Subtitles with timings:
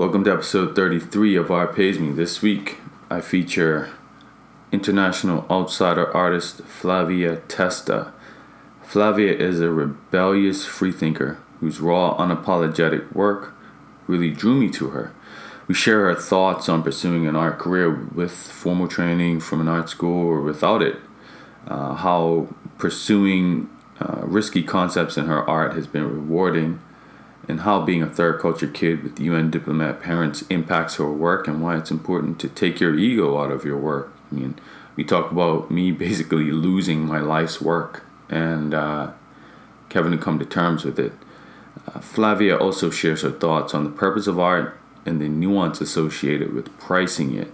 [0.00, 2.10] Welcome to episode 33 of Art Pays Me.
[2.10, 2.78] This week
[3.10, 3.90] I feature
[4.72, 8.10] international outsider artist Flavia Testa.
[8.82, 13.52] Flavia is a rebellious freethinker whose raw, unapologetic work
[14.06, 15.12] really drew me to her.
[15.68, 19.90] We share her thoughts on pursuing an art career with formal training from an art
[19.90, 20.96] school or without it,
[21.68, 22.48] uh, how
[22.78, 23.68] pursuing
[24.00, 26.80] uh, risky concepts in her art has been rewarding,
[27.48, 31.62] and how being a third culture kid with UN diplomat parents impacts her work and
[31.62, 34.12] why it's important to take your ego out of your work.
[34.30, 34.58] I mean,
[34.96, 39.12] we talk about me basically losing my life's work and uh,
[39.92, 41.12] having to come to terms with it.
[41.86, 46.52] Uh, Flavia also shares her thoughts on the purpose of art and the nuance associated
[46.52, 47.52] with pricing it.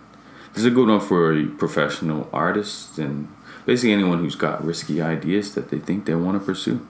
[0.52, 3.28] This is a good one for professional artists and
[3.66, 6.86] basically anyone who's got risky ideas that they think they want to pursue.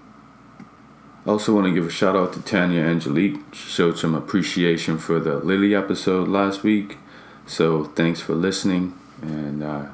[1.27, 3.41] I also want to give a shout out to Tanya Angelique.
[3.53, 6.99] She showed some appreciation for the Lily episode last week.
[7.47, 9.87] So thanks for listening and uh,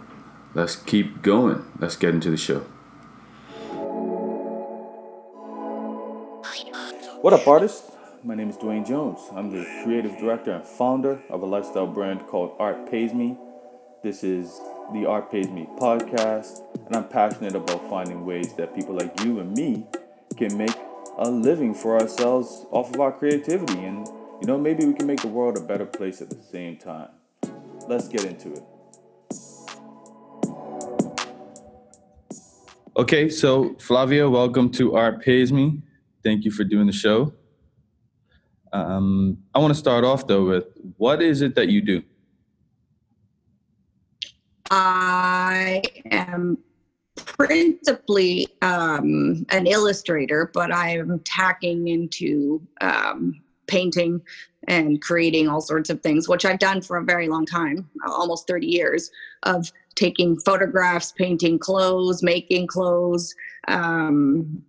[0.53, 1.65] let's keep going.
[1.79, 2.67] Let's get into the show.
[7.23, 7.91] What up, artists?
[8.23, 9.21] My name is Dwayne Jones.
[9.35, 13.39] I'm the creative director and founder of a lifestyle brand called Art Pays Me.
[14.03, 14.61] This is
[14.93, 19.41] the Art Pays Me podcast, and I'm passionate about finding ways that people like you
[19.41, 19.87] and me
[20.37, 20.77] can make
[21.19, 23.79] a living for ourselves off of our creativity.
[23.85, 24.07] And,
[24.41, 27.09] you know, maybe we can make the world a better place at the same time.
[27.89, 28.63] Let's get into it.
[32.97, 35.81] Okay, so Flavia, welcome to Art Pays Me.
[36.23, 37.33] Thank you for doing the show.
[38.73, 40.65] Um, I want to start off though with
[40.97, 42.03] what is it that you do?
[44.71, 46.59] I am
[47.17, 54.21] principally um, an illustrator, but I'm tacking into um, painting
[54.69, 58.47] and creating all sorts of things, which I've done for a very long time, almost
[58.47, 59.11] 30 years
[59.43, 63.35] of taking photographs, painting clothes, making clothes,
[63.69, 64.63] um,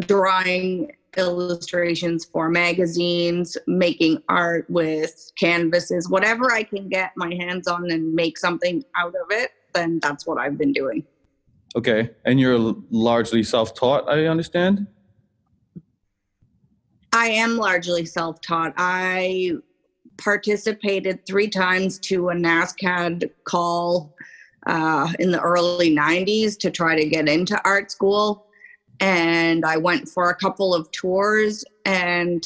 [0.00, 7.90] drawing illustrations for magazines, making art with canvases, whatever I can get my hands on
[7.90, 11.04] and make something out of it, then that's what I've been doing.
[11.76, 12.10] Okay.
[12.24, 14.86] And you're largely self taught, I understand?
[17.12, 18.72] I am largely self taught.
[18.76, 19.52] I
[20.16, 24.14] participated three times to a NSCAD call
[24.66, 28.46] uh, in the early 90s to try to get into art school
[29.00, 32.42] and I went for a couple of tours and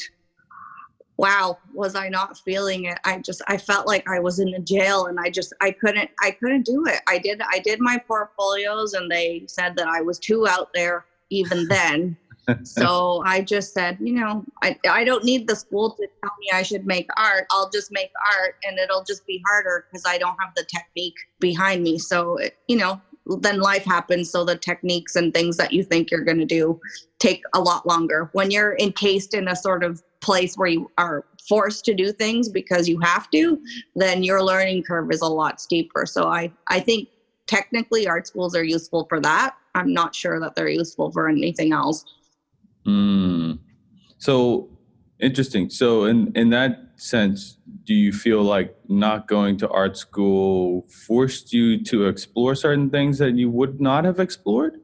[1.21, 2.97] wow was i not feeling it?
[3.05, 6.09] I just i felt like i was in a jail and i just i couldn't
[6.21, 6.99] i couldn't do it.
[7.07, 11.05] I did i did my portfolios and they said that i was too out there
[11.29, 12.17] even then.
[12.63, 16.47] So i just said you know I, I don't need the school to tell me
[16.53, 17.45] i should make art.
[17.51, 21.19] I'll just make art and it'll just be harder because i don't have the technique
[21.39, 21.99] behind me.
[21.99, 22.99] So it, you know
[23.39, 24.31] then life happens.
[24.31, 26.81] So the techniques and things that you think you're going to do
[27.19, 28.29] take a lot longer.
[28.33, 32.47] When you're encased in a sort of place where you are forced to do things
[32.49, 33.59] because you have to,
[33.95, 36.05] then your learning curve is a lot steeper.
[36.05, 37.09] So I, I think
[37.47, 39.55] technically art schools are useful for that.
[39.75, 42.05] I'm not sure that they're useful for anything else.
[42.85, 43.59] Mm.
[44.17, 44.69] So
[45.19, 45.69] interesting.
[45.69, 51.53] So in in that sense, do you feel like not going to art school forced
[51.53, 54.81] you to explore certain things that you would not have explored?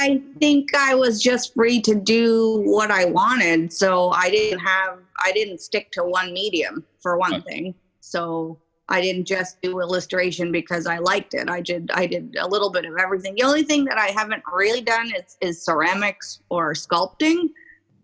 [0.00, 3.72] I think I was just free to do what I wanted.
[3.72, 7.40] So I didn't have, I didn't stick to one medium for one hmm.
[7.40, 7.74] thing.
[8.00, 11.50] So I didn't just do illustration because I liked it.
[11.50, 13.34] I did, I did a little bit of everything.
[13.34, 17.50] The only thing that I haven't really done is, is ceramics or sculpting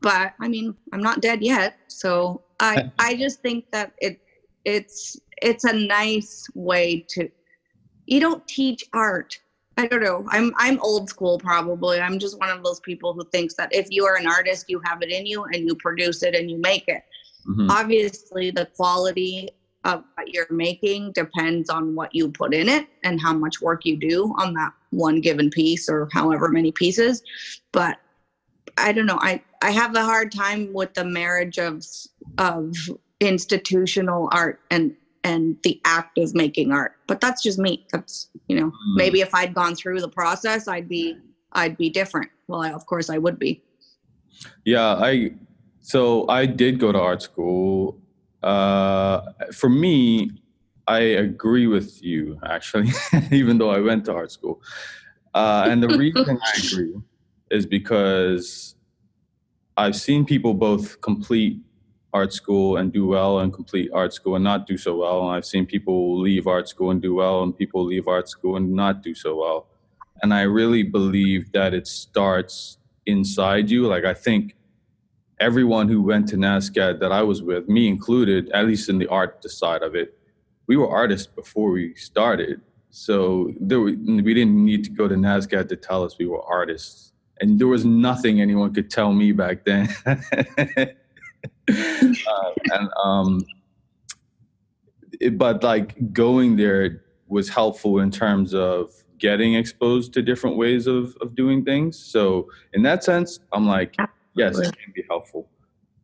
[0.04, 1.78] but I mean, I'm not dead yet.
[1.88, 4.20] So I I just think that it
[4.66, 7.30] it's it's a nice way to
[8.06, 9.40] you don't teach art.
[9.76, 10.24] I don't know.
[10.28, 12.00] I'm I'm old school probably.
[12.00, 14.80] I'm just one of those people who thinks that if you are an artist, you
[14.84, 17.02] have it in you and you produce it and you make it.
[17.46, 17.70] Mm-hmm.
[17.70, 19.50] Obviously, the quality
[19.84, 23.84] of what you're making depends on what you put in it and how much work
[23.84, 27.22] you do on that one given piece or however many pieces.
[27.72, 27.98] But
[28.78, 29.18] I don't know.
[29.20, 31.84] I I have a hard time with the marriage of
[32.38, 32.74] of
[33.20, 34.94] institutional art and
[35.24, 36.96] and the act of making art.
[37.08, 37.86] But that's just me.
[37.90, 38.96] That's you know mm.
[38.96, 41.16] maybe if I'd gone through the process, I'd be
[41.52, 42.30] I'd be different.
[42.46, 43.62] Well, I, of course I would be.
[44.64, 45.32] Yeah, I
[45.80, 47.98] so I did go to art school.
[48.42, 50.30] Uh, for me,
[50.86, 52.92] I agree with you actually,
[53.32, 54.62] even though I went to art school.
[55.32, 56.94] Uh, and the reason I agree
[57.50, 58.76] is because
[59.76, 61.60] I've seen people both complete
[62.14, 65.26] art school and do well and complete art school and not do so well.
[65.26, 68.56] And I've seen people leave art school and do well, and people leave art school
[68.56, 69.66] and not do so well.
[70.22, 73.86] And I really believe that it starts inside you.
[73.88, 74.54] Like I think
[75.40, 79.08] everyone who went to NSCAD that I was with, me included, at least in the
[79.08, 80.16] art side of it,
[80.68, 82.60] we were artists before we started.
[82.90, 87.12] So there, we didn't need to go to NSCAD to tell us we were artists.
[87.40, 89.88] And there was nothing anyone could tell me back then.
[91.68, 93.44] uh, and um,
[95.20, 100.86] it, but like going there was helpful in terms of getting exposed to different ways
[100.86, 101.98] of, of doing things.
[101.98, 103.96] So in that sense, I'm like,
[104.34, 105.48] yes, it can be helpful,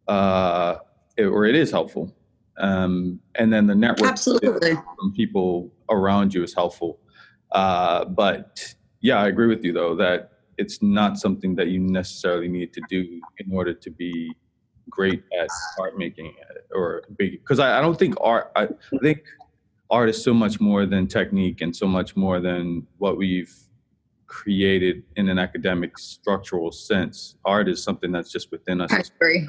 [0.08, 0.76] uh,
[1.16, 2.14] it, or it is helpful.
[2.58, 6.98] Um, and then the network absolutely from people around you is helpful.
[7.52, 12.48] Uh, but yeah, I agree with you though that it's not something that you necessarily
[12.48, 14.34] need to do in order to be
[14.90, 15.48] great at
[15.78, 16.34] art making
[16.74, 19.22] or big because I, I, don't think art I, I think
[19.90, 23.54] art is so much more than technique and so much more than what we've
[24.30, 27.36] created in an academic structural sense.
[27.44, 28.92] Art is something that's just within us.
[28.92, 29.48] I agree.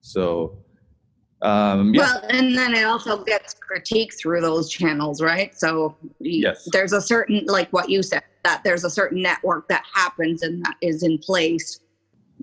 [0.00, 0.58] So,
[1.42, 2.00] um, yeah.
[2.00, 5.56] well, and then it also gets critique through those channels, right?
[5.56, 6.68] So, yes.
[6.72, 10.64] there's a certain, like what you said, that there's a certain network that happens and
[10.64, 11.80] that is in place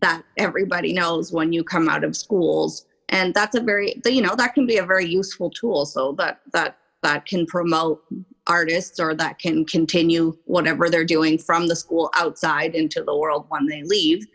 [0.01, 2.85] that everybody knows when you come out of schools.
[3.09, 6.41] And that's a very you know that can be a very useful tool so that
[6.53, 8.03] that that can promote
[8.47, 13.45] artists or that can continue whatever they're doing from the school outside into the world
[13.49, 14.25] when they leave.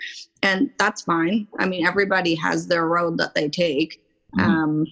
[0.42, 1.46] And that's fine.
[1.58, 4.02] I mean everybody has their road that they take.
[4.38, 4.50] Mm-hmm.
[4.50, 4.86] um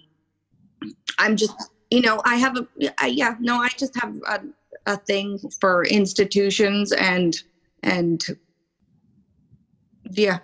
[1.18, 1.54] i'm just
[1.90, 2.66] you know i have a
[2.98, 4.40] I, yeah no i just have a,
[4.86, 7.34] a thing for institutions and
[7.82, 8.20] and
[10.10, 10.40] yeah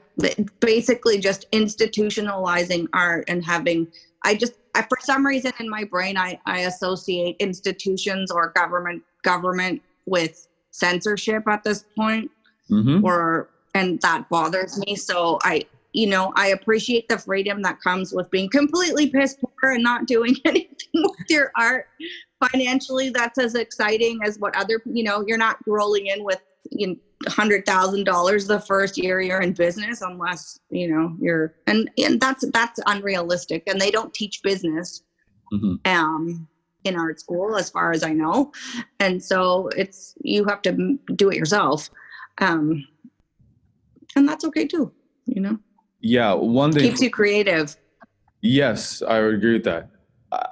[0.60, 3.86] basically just institutionalizing art and having
[4.24, 9.02] i just I, for some reason in my brain I, I associate institutions or government
[9.22, 12.30] government with censorship at this point
[12.70, 13.04] mm-hmm.
[13.04, 18.12] or and that bothers me so i you know i appreciate the freedom that comes
[18.12, 21.88] with being completely piss poor and not doing anything with your art
[22.50, 26.40] financially that's as exciting as what other you know you're not rolling in with
[26.70, 26.96] you know,
[27.28, 32.20] hundred thousand dollars the first year you're in business unless you know you're and and
[32.20, 35.02] that's that's unrealistic and they don't teach business
[35.52, 35.74] mm-hmm.
[35.90, 36.46] um
[36.84, 38.52] in art school as far as i know.
[39.00, 41.90] And so it's you have to do it yourself
[42.38, 42.86] um
[44.14, 44.92] and that's okay too
[45.24, 45.58] you know?
[46.00, 47.76] Yeah one thing keeps you creative.
[48.42, 49.90] Yes i agree with that.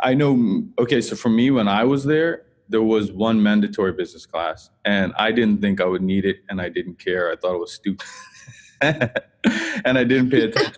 [0.01, 4.27] I know okay so for me when i was there there was one mandatory business
[4.27, 7.31] class and I didn't think I would need it and I didn't care.
[7.31, 8.07] I thought it was stupid.
[8.81, 10.75] and I didn't pay attention.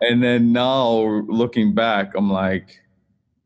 [0.00, 0.88] and then now
[1.28, 2.80] looking back, I'm like,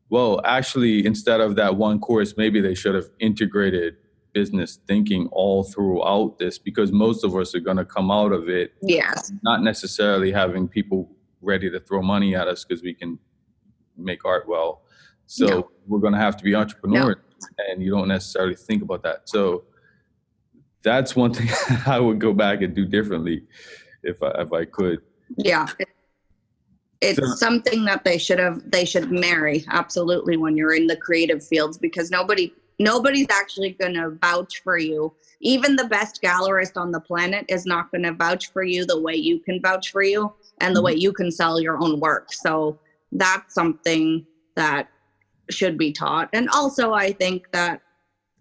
[0.09, 3.95] well, actually, instead of that one course, maybe they should have integrated
[4.33, 8.49] business thinking all throughout this because most of us are going to come out of
[8.49, 8.73] it.
[8.81, 9.31] Yes.
[9.43, 11.09] Not necessarily having people
[11.41, 13.17] ready to throw money at us because we can
[13.97, 14.83] make art well.
[15.25, 15.71] So no.
[15.87, 17.15] we're going to have to be entrepreneurs.
[17.17, 17.24] No
[17.69, 19.29] and you don't necessarily think about that.
[19.29, 19.65] So
[20.83, 21.49] that's one thing
[21.85, 23.43] I would go back and do differently
[24.03, 25.01] if I, if I could.
[25.37, 25.67] Yeah.
[27.01, 30.95] It's so, something that they should have they should marry absolutely when you're in the
[30.95, 35.13] creative fields because nobody nobody's actually going to vouch for you.
[35.41, 38.99] Even the best gallerist on the planet is not going to vouch for you the
[38.99, 40.85] way you can vouch for you and the mm-hmm.
[40.85, 42.31] way you can sell your own work.
[42.31, 42.79] So
[43.11, 44.25] that's something
[44.55, 44.89] that
[45.49, 46.29] should be taught.
[46.33, 47.81] And also, I think that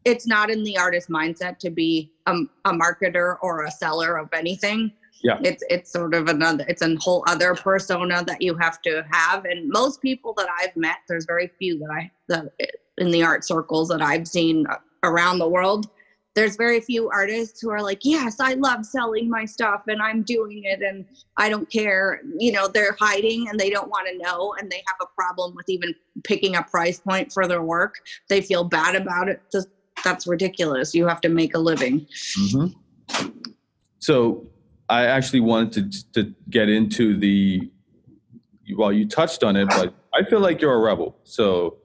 [0.05, 2.35] it's not in the artist mindset to be a,
[2.65, 4.93] a marketer or a seller of anything.
[5.23, 5.39] Yeah.
[5.43, 9.47] It's it's sort of another it's a whole other persona that you have to have.
[9.47, 12.53] And most people that I've met, there's very few that I that
[12.99, 14.67] in the art circles that I've seen
[15.03, 15.89] around the world
[16.35, 20.23] there's very few artists who are like, yes, I love selling my stuff and I'm
[20.23, 21.05] doing it and
[21.37, 22.23] I don't care.
[22.39, 25.55] You know, they're hiding and they don't want to know and they have a problem
[25.55, 27.97] with even picking a price point for their work.
[28.29, 29.43] They feel bad about it.
[30.03, 30.93] That's ridiculous.
[30.93, 32.07] You have to make a living.
[32.39, 33.29] Mm-hmm.
[34.01, 34.47] So
[34.89, 37.71] I actually wanted to, to get into the,
[38.77, 41.17] well, you touched on it, but I feel like you're a rebel.
[41.23, 41.79] So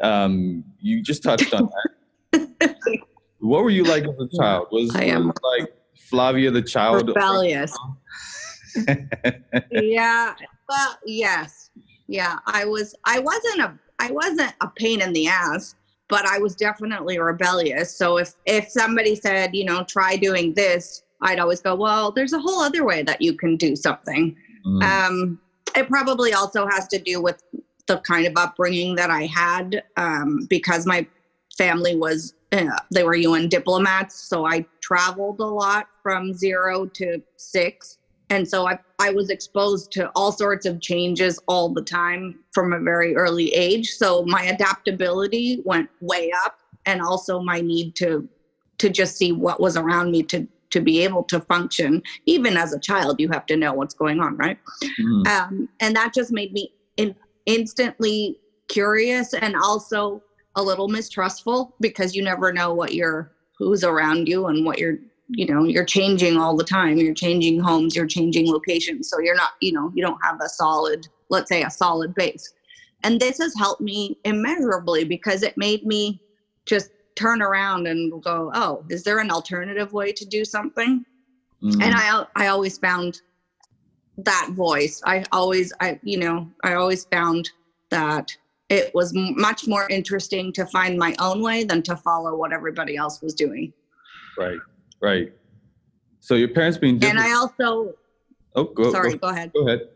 [0.00, 1.68] um, you just touched on
[2.32, 2.76] that.
[3.44, 4.68] What were you like as a child?
[4.72, 7.76] Was, I am like Flavia the child rebellious.
[9.70, 10.34] yeah.
[10.68, 11.70] Well, yes.
[12.06, 15.74] Yeah, I was I wasn't a I wasn't a pain in the ass,
[16.08, 17.96] but I was definitely rebellious.
[17.96, 22.32] So if if somebody said, you know, try doing this, I'd always go, well, there's
[22.32, 24.36] a whole other way that you can do something.
[24.66, 24.82] Mm.
[24.82, 25.40] Um
[25.76, 27.42] it probably also has to do with
[27.86, 31.06] the kind of upbringing that I had um, because my
[31.56, 37.20] family was uh, they were UN diplomats, so I traveled a lot from zero to
[37.36, 37.98] six,
[38.30, 42.72] and so I I was exposed to all sorts of changes all the time from
[42.72, 43.90] a very early age.
[43.90, 48.28] So my adaptability went way up, and also my need to
[48.78, 52.72] to just see what was around me to to be able to function even as
[52.72, 54.58] a child you have to know what's going on right
[55.00, 55.26] mm.
[55.28, 57.14] um, and that just made me in,
[57.46, 60.20] instantly curious and also
[60.56, 64.98] a little mistrustful because you never know what you're who's around you and what you're
[65.28, 69.34] you know you're changing all the time you're changing homes you're changing locations so you're
[69.34, 72.52] not you know you don't have a solid let's say a solid base
[73.04, 76.20] and this has helped me immeasurably because it made me
[76.64, 81.04] just turn around and go, oh, is there an alternative way to do something?
[81.62, 81.82] Mm-hmm.
[81.82, 83.20] And I I always found
[84.18, 85.02] that voice.
[85.04, 87.50] I always I you know I always found
[87.90, 88.34] that
[88.68, 92.96] it was much more interesting to find my own way than to follow what everybody
[92.96, 93.72] else was doing.
[94.38, 94.58] Right,
[95.00, 95.32] right.
[96.20, 97.20] So your parents being different.
[97.20, 97.94] and I also
[98.54, 99.88] oh go sorry go, go ahead go ahead.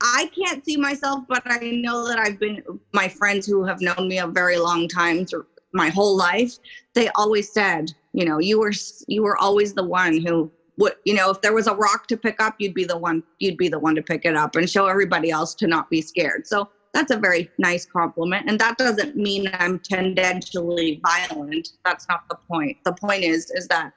[0.00, 2.62] I can't see myself, but I know that I've been
[2.92, 6.58] my friends who have known me a very long time through my whole life,
[6.94, 8.72] they always said, you know, you were
[9.06, 12.16] you were always the one who would, you know, if there was a rock to
[12.16, 14.70] pick up, you'd be the one you'd be the one to pick it up and
[14.70, 16.46] show everybody else to not be scared.
[16.46, 21.68] So that's a very nice compliment and that doesn't mean i'm tendentially violent.
[21.84, 22.78] That's not the point.
[22.84, 23.92] The point is is that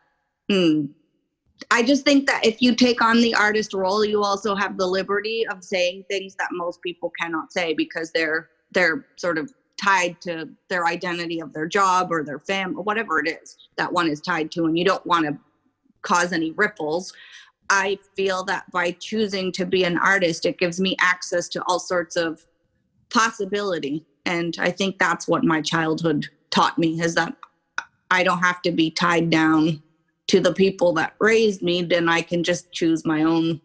[0.49, 0.85] hmm,
[1.71, 4.87] i just think that if you take on the artist role you also have the
[4.87, 10.19] liberty of saying things that most people cannot say because they're they're sort of tied
[10.21, 14.09] to their identity of their job or their fam or whatever it is that one
[14.09, 15.37] is tied to and you don't want to
[16.01, 17.13] cause any ripples.
[17.69, 21.79] I feel that by choosing to be an artist it gives me access to all
[21.79, 22.45] sorts of
[23.09, 27.33] possibility and i think that's what my childhood taught me is that
[28.11, 29.81] i don't have to be tied down
[30.27, 33.61] to the people that raised me then i can just choose my own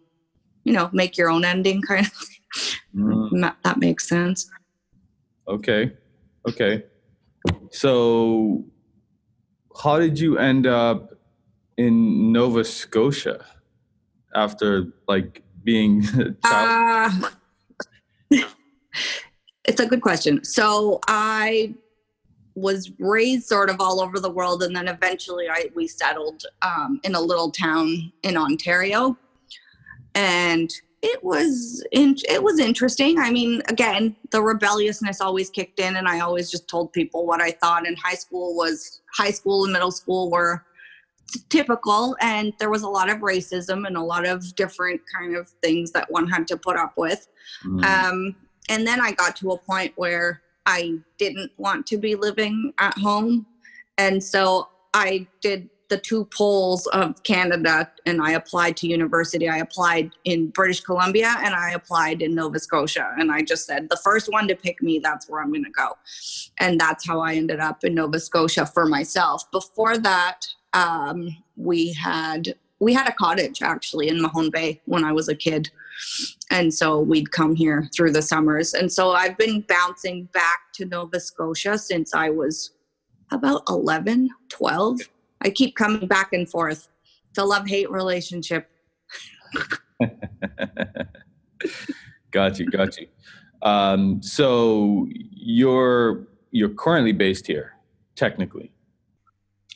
[0.64, 2.28] you know make your own ending kind of
[2.94, 3.54] mm.
[3.64, 4.50] that makes sense
[5.48, 5.92] okay
[6.48, 6.84] Okay.
[7.70, 8.64] So,
[9.82, 11.12] how did you end up
[11.76, 13.44] in Nova Scotia
[14.34, 16.04] after like being?
[16.44, 17.10] uh,
[19.64, 20.44] it's a good question.
[20.44, 21.74] So I
[22.54, 27.00] was raised sort of all over the world, and then eventually I we settled um,
[27.04, 29.16] in a little town in Ontario,
[30.14, 30.70] and
[31.02, 33.18] it was in, it was interesting.
[33.18, 37.40] I mean, again, the rebelliousness always kicked in, and I always just told people what
[37.40, 37.86] I thought.
[37.86, 40.64] And high school was high school and middle school were
[41.48, 45.48] typical, and there was a lot of racism and a lot of different kind of
[45.62, 47.26] things that one had to put up with.
[47.64, 47.84] Mm.
[47.84, 48.36] Um,
[48.68, 52.96] and then I got to a point where I didn't want to be living at
[52.98, 53.46] home,
[53.98, 59.46] and so I did the two poles of Canada and I applied to university.
[59.46, 63.14] I applied in British Columbia and I applied in Nova Scotia.
[63.18, 65.70] And I just said, the first one to pick me, that's where I'm going to
[65.70, 65.98] go.
[66.60, 69.50] And that's how I ended up in Nova Scotia for myself.
[69.50, 75.12] Before that, um, we had we had a cottage actually in Mahone Bay when I
[75.12, 75.70] was a kid.
[76.50, 78.74] And so we'd come here through the summers.
[78.74, 82.72] And so I've been bouncing back to Nova Scotia since I was
[83.30, 84.98] about 11, 12.
[85.42, 86.88] I keep coming back and forth.
[87.30, 88.68] It's a love hate relationship.
[92.32, 93.06] got you, got you.
[93.62, 97.74] Um, so you're you're currently based here,
[98.16, 98.72] technically.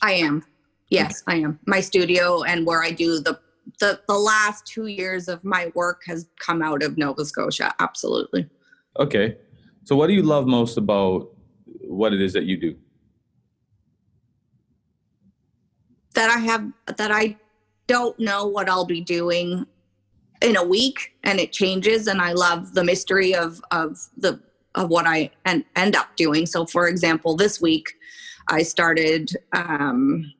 [0.01, 0.43] I am.
[0.89, 1.59] Yes, I am.
[1.65, 3.39] My studio and where I do the
[3.79, 7.73] the the last two years of my work has come out of Nova Scotia.
[7.79, 8.49] Absolutely.
[8.99, 9.35] Okay.
[9.83, 11.29] So what do you love most about
[11.81, 12.75] what it is that you do?
[16.17, 17.37] that I have that I
[17.85, 19.67] don't know what I'll be doing
[20.41, 24.41] in a week and it changes and I love the mystery of of the
[24.73, 26.47] of what I en- end up doing.
[26.47, 27.93] So for example, this week
[28.47, 30.33] I started um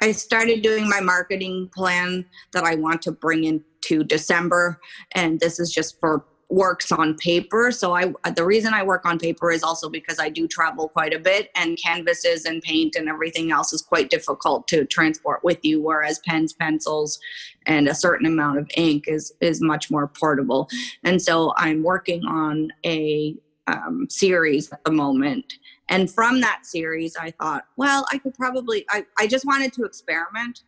[0.00, 4.80] I started doing my marketing plan that I want to bring into December
[5.14, 7.70] and this is just for works on paper.
[7.70, 11.14] So I the reason I work on paper is also because I do travel quite
[11.14, 15.58] a bit and canvases and paint and everything else is quite difficult to transport with
[15.62, 17.20] you whereas pens, pencils
[17.66, 20.68] and a certain amount of ink is is much more portable.
[21.04, 23.36] And so I'm working on a
[23.68, 25.52] um, series at the moment.
[25.90, 29.84] And from that series, I thought, well, I could probably, I, I just wanted to
[29.84, 30.62] experiment.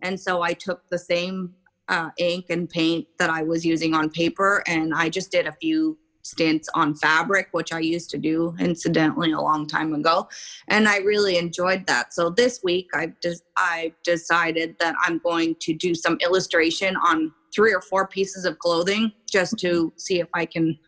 [0.00, 1.54] And so I took the same
[1.88, 5.52] uh, ink and paint that I was using on paper, and I just did a
[5.60, 10.28] few stints on fabric, which I used to do incidentally a long time ago,
[10.68, 12.14] and I really enjoyed that.
[12.14, 17.32] So this week I've just I've decided that I'm going to do some illustration on
[17.52, 20.78] three or four pieces of clothing just to see if I can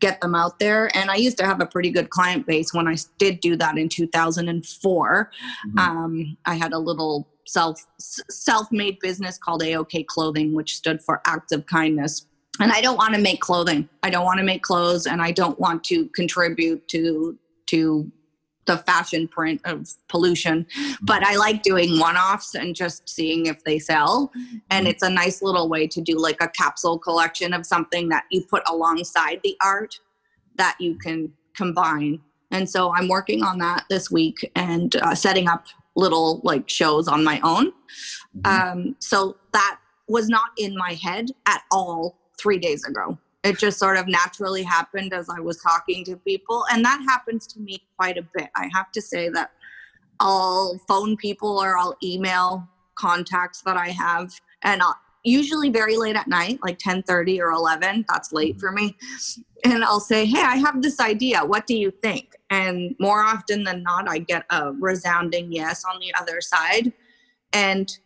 [0.00, 0.94] get them out there.
[0.96, 3.78] And I used to have a pretty good client base when I did do that
[3.78, 5.30] in 2004.
[5.68, 5.78] Mm-hmm.
[5.78, 11.52] Um, I had a little self self-made business called AOK Clothing, which stood for Acts
[11.52, 12.26] of Kindness.
[12.58, 13.88] And I don't want to make clothing.
[14.02, 18.10] I don't want to make clothes, and I don't want to contribute to to
[18.70, 20.64] the fashion print of pollution.
[21.02, 24.30] But I like doing one-offs and just seeing if they sell.
[24.70, 28.24] And it's a nice little way to do like a capsule collection of something that
[28.30, 29.98] you put alongside the art
[30.54, 32.20] that you can combine.
[32.52, 37.08] And so I'm working on that this week and uh, setting up little like shows
[37.08, 37.72] on my own.
[38.36, 38.46] Mm-hmm.
[38.46, 43.18] Um, so that was not in my head at all three days ago.
[43.42, 46.64] It just sort of naturally happened as I was talking to people.
[46.70, 48.50] And that happens to me quite a bit.
[48.54, 49.52] I have to say that
[50.20, 54.30] I'll phone people or I'll email contacts that I have
[54.62, 58.96] and I'll, usually very late at night like 10:30 or 11 that's late for me
[59.64, 63.64] and I'll say hey I have this idea what do you think and more often
[63.64, 66.92] than not I get a resounding yes on the other side
[67.52, 67.98] and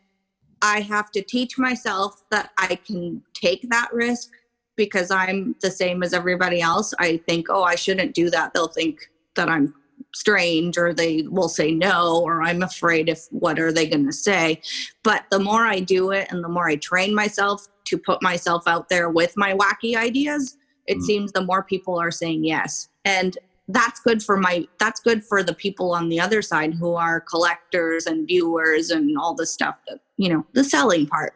[0.60, 4.30] I have to teach myself that I can take that risk
[4.76, 6.94] because I'm the same as everybody else.
[6.98, 8.52] I think, oh, I shouldn't do that.
[8.54, 9.74] They'll think that I'm
[10.14, 14.12] strange or they will say no or I'm afraid if what are they going to
[14.12, 14.60] say.
[15.02, 18.66] But the more I do it and the more I train myself to put myself
[18.66, 21.02] out there with my wacky ideas, it mm.
[21.02, 22.88] seems the more people are saying yes.
[23.04, 23.36] And
[23.68, 27.20] that's good for my that's good for the people on the other side who are
[27.20, 31.34] collectors and viewers and all the stuff that you know the selling part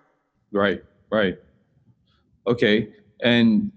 [0.52, 1.38] right right
[2.46, 2.88] okay
[3.22, 3.72] and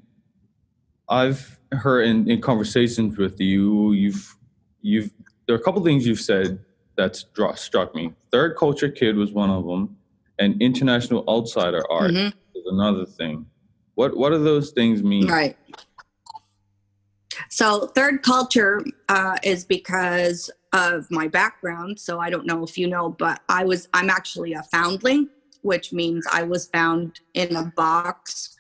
[1.10, 4.36] I've heard in, in conversations with you, you've
[4.82, 5.12] you've
[5.46, 6.60] there are a couple things you've said
[6.96, 8.14] that's struck me.
[8.32, 9.98] Third culture kid was one of them,
[10.40, 12.38] and international outsider art mm-hmm.
[12.58, 13.46] is another thing.
[13.96, 15.28] What what do those things mean?
[15.28, 15.58] Right.
[17.50, 22.00] So third culture uh, is because of my background.
[22.00, 25.30] So I don't know if you know, but I was I'm actually a foundling,
[25.62, 28.56] which means I was found in a box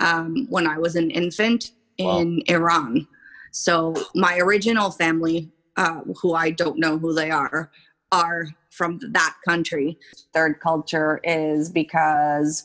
[0.00, 2.54] um, when I was an infant in wow.
[2.54, 3.08] Iran.
[3.50, 7.70] So my original family, uh, who I don't know who they are,
[8.12, 9.98] are from that country.
[10.32, 12.64] Third culture is because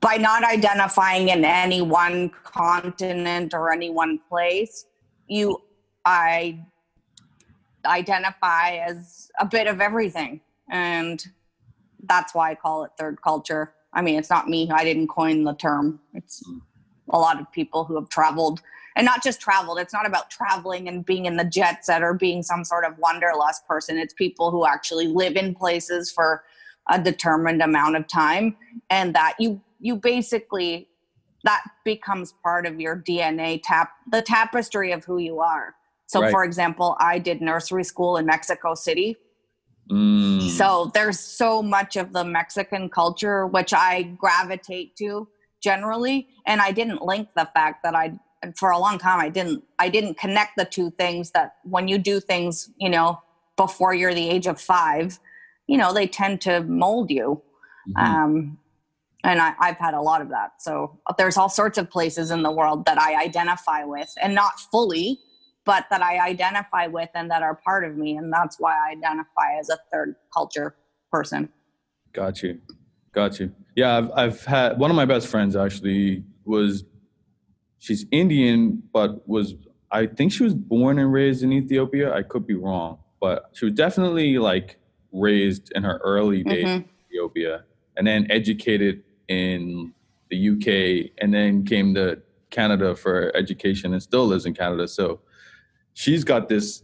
[0.00, 4.84] by not identifying in any one continent or any one place,
[5.26, 5.62] you
[6.04, 6.64] I
[7.84, 10.40] identify as a bit of everything.
[10.70, 11.24] And
[12.04, 13.74] that's why I call it third culture.
[13.92, 14.70] I mean, it's not me.
[14.70, 16.00] I didn't coin the term.
[16.14, 16.42] It's
[17.10, 18.62] a lot of people who have traveled
[18.96, 19.78] and not just traveled.
[19.78, 22.98] It's not about traveling and being in the jet set or being some sort of
[22.98, 23.96] wanderlust person.
[23.98, 26.44] It's people who actually live in places for
[26.88, 28.56] a determined amount of time
[28.88, 30.88] and that you you basically
[31.44, 35.74] that becomes part of your DNA tap the tapestry of who you are.
[36.06, 36.30] So right.
[36.30, 39.16] for example, I did nursery school in Mexico City
[39.90, 40.48] Mm.
[40.50, 45.28] So there's so much of the Mexican culture which I gravitate to
[45.62, 48.12] generally, and I didn't link the fact that I
[48.56, 51.98] for a long time I didn't I didn't connect the two things that when you
[51.98, 53.20] do things, you know,
[53.56, 55.18] before you're the age of five,
[55.66, 57.42] you know, they tend to mold you.
[57.88, 58.14] Mm-hmm.
[58.14, 58.58] Um,
[59.22, 60.62] and I, have had a lot of that.
[60.62, 64.58] So there's all sorts of places in the world that I identify with, and not
[64.58, 65.20] fully,
[65.70, 68.16] but that I identify with and that are part of me.
[68.16, 70.74] And that's why I identify as a third culture
[71.12, 71.48] person.
[72.12, 72.60] Got you.
[73.12, 73.52] Got you.
[73.76, 76.82] Yeah, I've, I've had one of my best friends actually was,
[77.78, 79.54] she's Indian, but was,
[79.92, 82.12] I think she was born and raised in Ethiopia.
[82.12, 84.76] I could be wrong, but she was definitely like
[85.12, 86.78] raised in her early days mm-hmm.
[86.78, 87.62] in Ethiopia
[87.96, 89.94] and then educated in
[90.30, 94.88] the UK and then came to Canada for education and still lives in Canada.
[94.88, 95.20] So
[96.00, 96.82] she's got this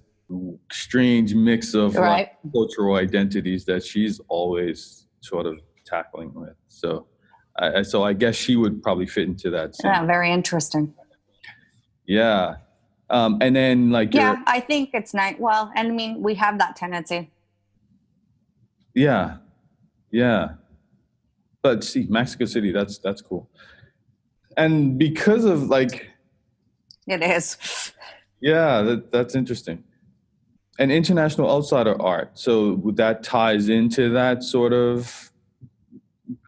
[0.71, 2.33] strange mix of right.
[2.53, 6.55] cultural identities that she's always sort of tackling with.
[6.69, 7.07] So,
[7.59, 9.75] I, so I guess she would probably fit into that.
[9.75, 9.91] Same.
[9.91, 10.93] Yeah, very interesting.
[12.07, 12.57] Yeah,
[13.09, 15.37] um, and then like yeah, I think it's nice.
[15.39, 17.33] Well, and I mean, we have that tendency.
[18.95, 19.39] Yeah,
[20.11, 20.51] yeah,
[21.63, 23.49] but see, Mexico City, that's that's cool,
[24.57, 26.11] and because of like,
[27.07, 27.57] it is.
[28.41, 29.83] Yeah, that, that's interesting.
[30.79, 32.39] And international outsider art.
[32.39, 35.33] So that ties into that sort of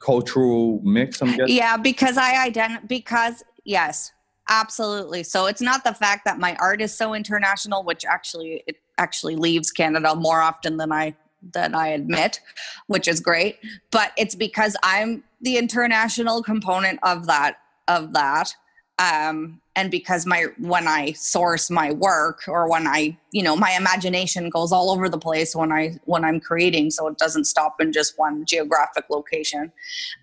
[0.00, 1.22] cultural mix.
[1.22, 1.56] I'm guessing.
[1.56, 4.12] Yeah, because I identify because yes,
[4.48, 5.22] absolutely.
[5.22, 9.36] So it's not the fact that my art is so international, which actually it actually
[9.36, 11.14] leaves Canada more often than I
[11.52, 12.40] than I admit,
[12.86, 13.58] which is great.
[13.90, 18.54] But it's because I'm the international component of that of that.
[18.98, 23.72] Um, and because my when I source my work or when I, you know, my
[23.72, 27.80] imagination goes all over the place when I when I'm creating, so it doesn't stop
[27.80, 29.72] in just one geographic location.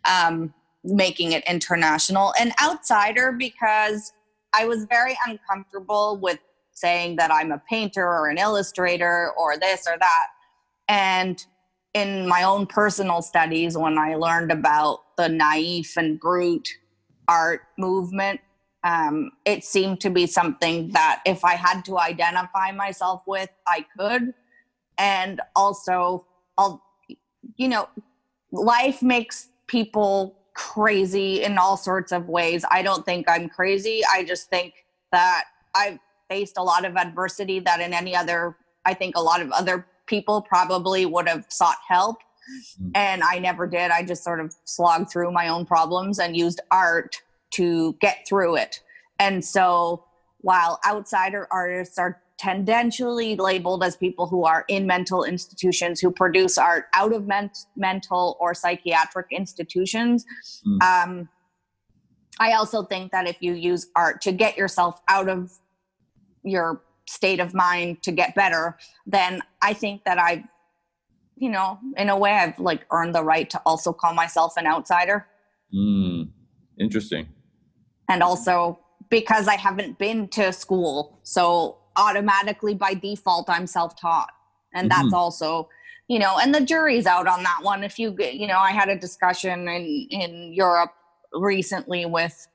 [0.09, 4.13] Um, making it international and outsider because
[4.53, 6.39] I was very uncomfortable with
[6.71, 10.27] saying that I'm a painter or an illustrator or this or that.
[10.88, 11.43] And
[11.93, 16.67] in my own personal studies, when I learned about the Naif and Brut
[17.27, 18.41] art movement,
[18.86, 23.84] um, it seemed to be something that if I had to identify myself with, I
[23.98, 24.34] could.
[25.00, 26.84] And also, I'll,
[27.56, 27.89] you know,
[28.52, 32.63] life makes people crazy in all sorts of ways.
[32.69, 34.04] I don't think I'm crazy.
[34.13, 35.98] I just think that I've
[36.30, 39.88] faced a lot of adversity that in any other, I think a lot of other
[40.06, 42.17] people probably would have sought help.
[42.80, 42.91] Mm.
[42.93, 43.89] And I never did.
[43.89, 47.19] I just sort of slogged through my own problems and used art
[47.56, 48.82] to get through it.
[49.20, 50.06] And so
[50.41, 56.58] while outsider artists are tendentially labeled as people who are in mental institutions who produce
[56.58, 60.26] art out of ment- mental or psychiatric institutions.
[60.68, 60.82] Mm.
[60.82, 61.30] Um,
[62.39, 65.54] I also think that if you use art to get yourself out of
[66.44, 70.44] your state of mind to get better, then I think that I've,
[71.38, 74.68] you know, in a way, I've like earned the right to also call myself an
[74.68, 75.26] outsider.
[75.74, 76.30] Mm.
[76.80, 77.28] Interesting.
[78.10, 81.20] And also because I haven't been to school.
[81.24, 84.30] So automatically by default i'm self-taught
[84.74, 85.15] and that's mm-hmm.
[85.15, 85.70] also
[86.08, 88.89] you know and the jury's out on that one if you you know i had
[88.89, 90.94] a discussion in in europe
[91.34, 92.48] recently with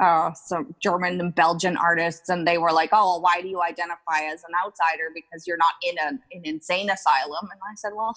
[0.00, 3.60] uh, some German and Belgian artists, and they were like, "Oh, well, why do you
[3.60, 5.10] identify as an outsider?
[5.12, 8.16] Because you're not in a, an insane asylum." And I said, "Well,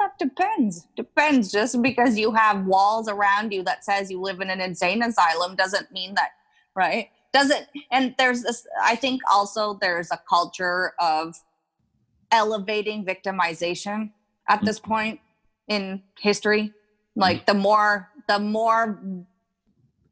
[0.00, 0.86] that depends.
[0.96, 1.52] Depends.
[1.52, 5.54] Just because you have walls around you that says you live in an insane asylum
[5.54, 6.30] doesn't mean that,
[6.74, 7.10] right?
[7.32, 11.36] doesn't and there's this i think also there's a culture of
[12.32, 14.10] elevating victimization
[14.48, 14.90] at this mm-hmm.
[14.90, 15.20] point
[15.68, 16.72] in history
[17.16, 17.56] like mm-hmm.
[17.56, 19.00] the more the more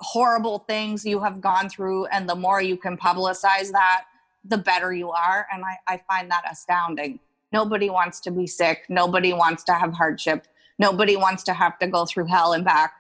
[0.01, 4.05] horrible things you have gone through and the more you can publicize that
[4.45, 7.19] the better you are and i, I find that astounding
[7.53, 10.47] nobody wants to be sick nobody wants to have hardship
[10.79, 12.93] nobody wants to have to go through hell and back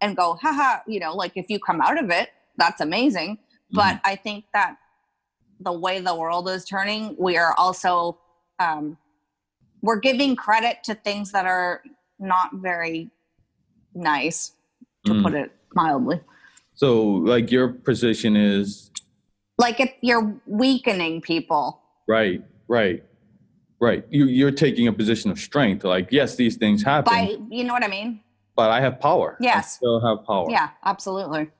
[0.00, 3.38] and go haha you know like if you come out of it that's amazing
[3.70, 4.10] but mm-hmm.
[4.10, 4.76] I think that
[5.60, 8.18] the way the world is turning, we are also
[8.58, 8.96] um,
[9.82, 11.82] we're giving credit to things that are
[12.18, 13.10] not very
[13.94, 14.52] nice,
[15.04, 15.22] to mm.
[15.22, 16.20] put it mildly.
[16.74, 18.90] So, like your position is
[19.58, 21.80] like if you're weakening people.
[22.08, 23.02] Right, right,
[23.80, 24.04] right.
[24.10, 25.84] You you're taking a position of strength.
[25.84, 27.12] Like, yes, these things happen.
[27.12, 28.20] By you know what I mean.
[28.54, 29.36] But I have power.
[29.40, 29.56] Yes.
[29.56, 30.46] I still have power.
[30.50, 31.50] Yeah, absolutely.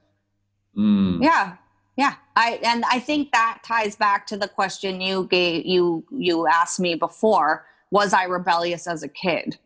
[0.76, 1.22] Mm.
[1.22, 1.56] Yeah,
[1.96, 6.46] yeah, I and I think that ties back to the question you gave you you
[6.46, 7.66] asked me before.
[7.90, 9.58] Was I rebellious as a kid?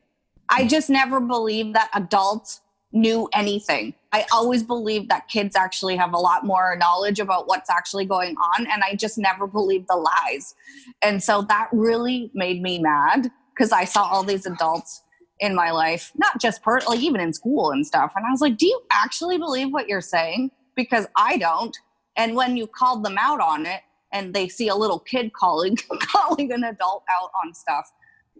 [0.48, 2.60] I just never believed that adults
[2.92, 3.94] knew anything.
[4.12, 8.34] I always believe that kids actually have a lot more knowledge about what's actually going
[8.36, 10.54] on, and I just never believed the lies.
[11.00, 15.02] And so that really made me mad because I saw all these adults
[15.38, 18.12] in my life, not just per like even in school and stuff.
[18.16, 21.76] And I was like, "Do you actually believe what you're saying?" Because I don't.
[22.16, 25.76] And when you called them out on it and they see a little kid calling
[26.00, 27.90] calling an adult out on stuff,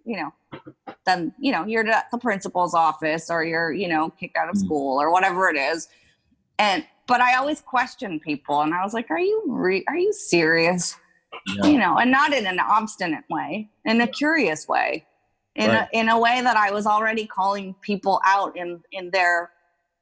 [0.04, 0.32] you know,
[1.06, 4.56] then you know, you're at the principal's office or you're, you know, kicked out of
[4.56, 4.64] mm.
[4.64, 5.88] school or whatever it is.
[6.58, 10.12] And but I always question people and I was like, Are you re- are you
[10.12, 10.96] serious?
[11.46, 11.66] Yeah.
[11.66, 15.06] You know, and not in an obstinate way, in a curious way.
[15.56, 15.88] In right.
[15.92, 19.50] a in a way that I was already calling people out in in their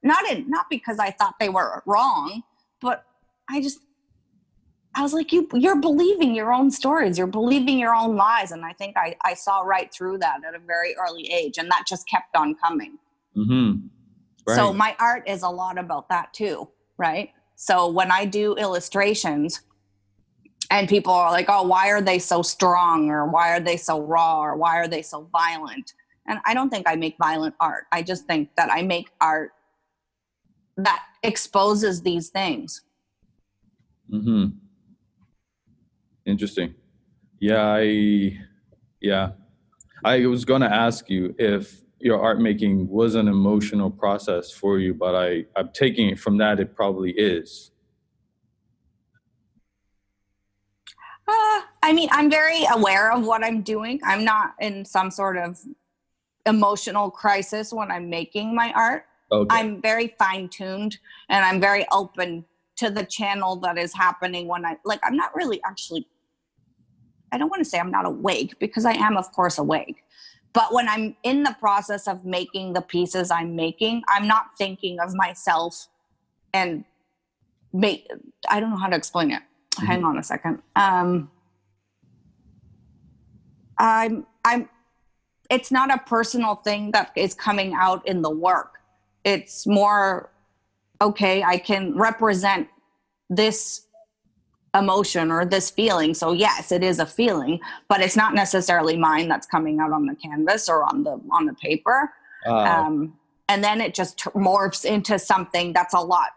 [0.03, 2.43] not in not because I thought they were wrong,
[2.81, 3.05] but
[3.49, 3.81] I just
[4.99, 8.51] I was like, you you're believing your own stories, you're believing your own lies.
[8.51, 11.59] And I think I, I saw right through that at a very early age.
[11.59, 12.99] And that just kept on coming.
[13.37, 13.87] Mm-hmm.
[14.47, 14.57] Right.
[14.57, 17.31] So my art is a lot about that too, right?
[17.55, 19.61] So when I do illustrations
[20.71, 23.09] and people are like, oh, why are they so strong?
[23.09, 24.41] Or why are they so raw?
[24.41, 25.93] Or why are they so violent?
[26.27, 27.85] And I don't think I make violent art.
[27.93, 29.53] I just think that I make art
[30.77, 32.83] that exposes these things
[34.11, 34.47] Hmm.
[36.29, 36.75] Interesting.
[37.41, 38.39] Yeah, I.
[39.01, 39.31] Yeah,
[40.05, 44.79] I was going to ask you if your art making was an emotional process for
[44.79, 47.71] you, but I I'm taking it from that it probably is.
[51.27, 54.01] Uh, I mean, I'm very aware of what I'm doing.
[54.05, 55.59] I'm not in some sort of
[56.45, 59.07] emotional crisis when I'm making my art.
[59.33, 59.55] Okay.
[59.55, 62.45] I'm very fine tuned and I'm very open
[62.77, 66.07] to the channel that is happening when I like I'm not really actually
[67.33, 70.05] I don't want to say I'm not awake because I am of course awake.
[70.53, 74.99] But when I'm in the process of making the pieces I'm making, I'm not thinking
[75.01, 75.89] of myself
[76.55, 76.85] and
[77.73, 78.09] make
[78.49, 79.43] I don't know how to explain it.
[79.77, 79.87] Mm-hmm.
[79.87, 80.63] Hang on a second.
[80.77, 81.31] Um
[83.79, 84.69] I'm I'm
[85.51, 88.75] it's not a personal thing that is coming out in the work.
[89.25, 90.31] It's more
[91.01, 92.69] okay, I can represent
[93.31, 93.87] this
[94.75, 96.15] emotion or this feeling.
[96.15, 100.07] So yes, it is a feeling, but it's not necessarily mine that's coming out on
[100.07, 102.13] the canvas or on the on the paper.
[102.47, 106.31] Uh, um, and then it just morphs into something that's a lot.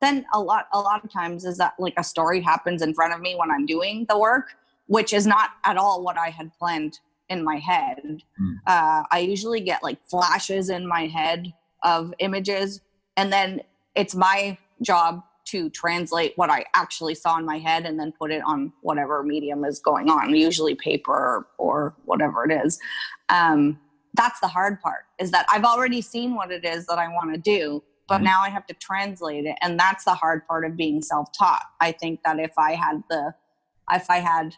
[0.00, 3.14] Then a lot a lot of times is that like a story happens in front
[3.14, 4.54] of me when I'm doing the work,
[4.86, 8.22] which is not at all what I had planned in my head.
[8.40, 8.54] Mm.
[8.66, 12.80] Uh, I usually get like flashes in my head of images,
[13.16, 13.62] and then
[13.94, 18.30] it's my job to translate what I actually saw in my head and then put
[18.30, 22.78] it on whatever medium is going on, usually paper or, whatever it is.
[23.28, 23.78] Um,
[24.14, 27.32] that's the hard part is that I've already seen what it is that I want
[27.32, 28.24] to do, but mm-hmm.
[28.24, 29.56] now I have to translate it.
[29.62, 31.62] And that's the hard part of being self taught.
[31.80, 33.34] I think that if I had the,
[33.92, 34.54] if I had,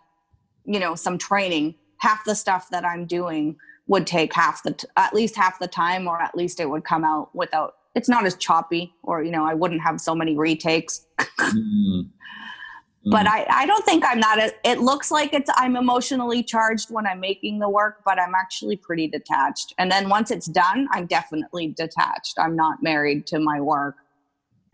[0.65, 4.89] you know, some training, half the stuff that I'm doing would take half the, t-
[4.97, 8.25] at least half the time, or at least it would come out without it's not
[8.25, 11.07] as choppy or you know i wouldn't have so many retakes.
[11.19, 13.11] Mm-hmm.
[13.11, 16.91] but I, I don't think i'm not a, it looks like it's i'm emotionally charged
[16.91, 19.75] when i'm making the work but i'm actually pretty detached.
[19.79, 22.35] And then once it's done i'm definitely detached.
[22.39, 23.97] I'm not married to my work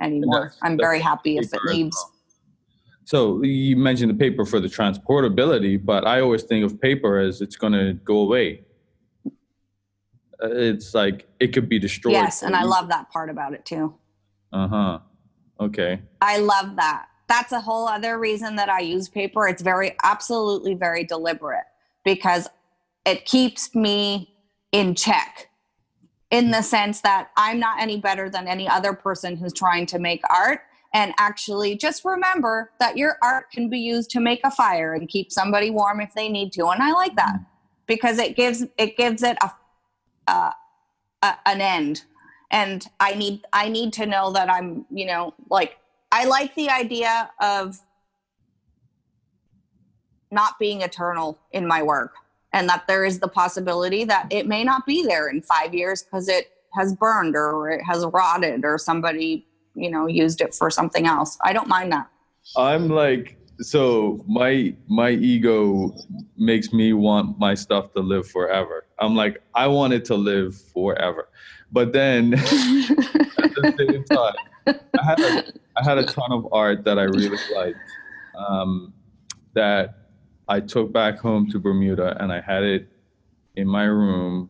[0.01, 0.53] anymore.
[0.63, 1.97] I'm very happy if it leaves.
[3.05, 7.41] so you mentioned the paper for the transportability but i always think of paper as
[7.41, 8.66] it's going to go away
[10.41, 12.13] it's like it could be destroyed.
[12.13, 13.95] Yes, and I love that part about it too.
[14.53, 14.99] Uh huh.
[15.61, 16.01] Okay.
[16.21, 17.07] I love that.
[17.29, 19.49] That's a whole other reason that I use paper.
[19.49, 21.65] It's very, absolutely very deliberate
[22.05, 22.49] because
[23.05, 24.35] it keeps me
[24.73, 25.49] in check
[26.31, 29.99] in the sense that I'm not any better than any other person who's trying to
[29.99, 30.61] make art.
[30.93, 35.09] And actually, just remember that your art can be used to make a fire and
[35.09, 36.67] keep somebody warm if they need to.
[36.69, 37.39] And I like that
[37.87, 39.51] because it gives it gives it a
[40.27, 40.51] uh,
[41.23, 42.05] a, an end.
[42.53, 45.79] And i need i need to know that i'm you know like
[46.13, 47.81] i like the idea of
[50.31, 52.15] not being eternal in my work
[52.53, 56.03] and that there is the possibility that it may not be there in five years
[56.03, 60.71] because it has burned or it has rotted or somebody you know used it for
[60.71, 61.39] something else.
[61.45, 62.09] I don't mind that.
[62.57, 65.95] I'm like so my my ego
[66.37, 68.86] makes me want my stuff to live forever.
[68.99, 71.29] I'm like, I wanted to live forever.
[71.73, 74.35] But then at the same time,
[74.67, 75.45] I had a,
[75.77, 77.79] I had a ton of art that I really liked
[78.37, 78.93] um,
[79.55, 79.99] that
[80.49, 82.89] I took back home to Bermuda and I had it
[83.57, 84.49] in my room.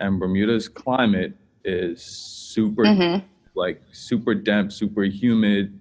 [0.00, 1.34] And Bermuda's climate
[1.64, 3.26] is super, mm-hmm.
[3.54, 5.78] like super damp, super humid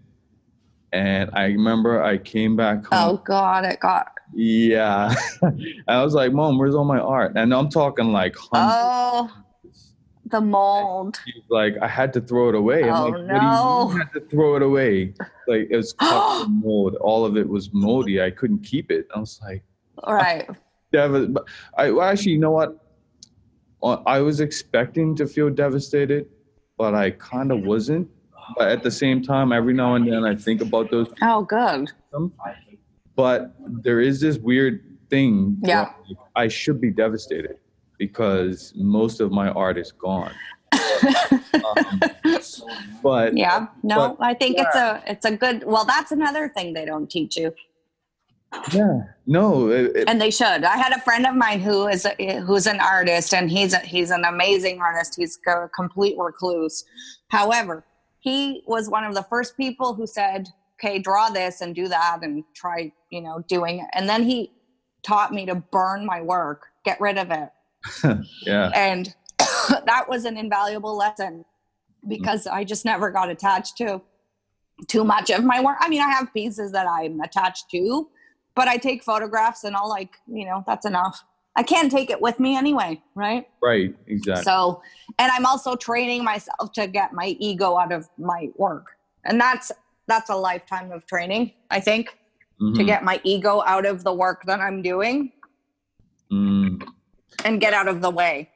[0.94, 3.10] and I remember I came back home.
[3.10, 4.14] Oh God, it got.
[4.34, 5.14] Yeah,
[5.88, 8.76] I was like, "Mom, where's all my art?" And I'm talking like hundreds.
[8.78, 9.32] Oh,
[10.26, 11.20] the mold.
[11.50, 12.84] Like I had to throw it away.
[12.84, 13.92] I'm oh like, no!
[13.94, 15.14] I had to throw it away.
[15.48, 16.96] Like it was covered in mold.
[16.96, 18.22] All of it was moldy.
[18.22, 19.08] I couldn't keep it.
[19.16, 19.64] I was like,
[20.04, 20.48] all right.
[20.92, 21.38] Dev-
[21.78, 22.84] I well, actually, you know what?
[23.84, 26.28] Uh, I was expecting to feel devastated,
[26.78, 28.10] but I kind of wasn't
[28.56, 31.08] but at the same time, every now and then I think about those.
[31.22, 31.92] Oh, good.
[33.18, 35.58] But there is this weird thing.
[35.64, 35.92] Yeah.
[36.08, 37.58] Like, I should be devastated
[37.98, 40.32] because most of my art is gone.
[41.54, 42.02] um,
[43.02, 44.64] but yeah, no, but, I think yeah.
[44.64, 45.64] it's a it's a good.
[45.64, 47.54] Well, that's another thing they don't teach you.
[48.74, 50.64] Yeah, no, it, it, and they should.
[50.64, 53.80] I had a friend of mine who is a, who's an artist, and he's a,
[53.80, 55.16] he's an amazing artist.
[55.18, 56.84] He's a complete recluse.
[57.30, 57.86] However,
[58.20, 60.50] he was one of the first people who said,
[60.80, 63.88] okay, draw this and do that and try, you know, doing it.
[63.94, 64.52] And then he
[65.04, 67.50] taught me to burn my work, get rid of it.
[68.46, 68.70] yeah.
[68.76, 71.46] And that was an invaluable lesson
[72.08, 72.56] because mm-hmm.
[72.56, 74.02] I just never got attached to
[74.88, 75.78] too much of my work.
[75.80, 78.10] I mean, I have pieces that I'm attached to,
[78.54, 81.24] but I take photographs and I'll like, you know, that's enough.
[81.56, 83.48] I can't take it with me anyway, right?
[83.64, 84.44] Right, exactly.
[84.44, 84.84] So,
[85.18, 88.86] and I'm also training myself to get my ego out of my work.
[89.26, 89.72] And that's
[90.08, 92.18] that's a lifetime of training, I think,
[92.62, 92.76] mm-hmm.
[92.76, 95.32] to get my ego out of the work that I'm doing.
[96.32, 96.86] Mm.
[97.46, 98.50] And get out of the way.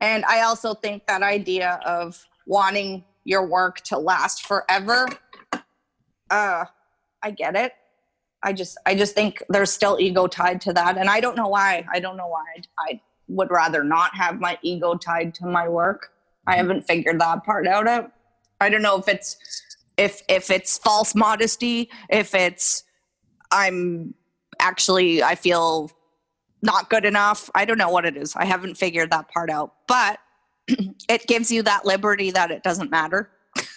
[0.00, 5.06] And I also think that idea of wanting your work to last forever
[6.30, 6.64] uh
[7.22, 7.72] I get it.
[8.42, 11.48] I just I just think there's still ego tied to that, and I don't know
[11.48, 11.84] why.
[11.92, 12.44] I don't know why.
[12.78, 16.10] I, would rather not have my ego tied to my work.
[16.48, 16.58] I mm-hmm.
[16.58, 17.86] haven't figured that part out.
[17.86, 18.10] Yet.
[18.60, 19.36] I don't know if it's
[20.00, 22.84] if if it's false modesty, if it's
[23.52, 24.14] I'm
[24.58, 25.90] actually I feel
[26.62, 27.50] not good enough.
[27.54, 28.34] I don't know what it is.
[28.34, 30.18] I haven't figured that part out, but
[31.08, 33.30] it gives you that liberty that it doesn't matter.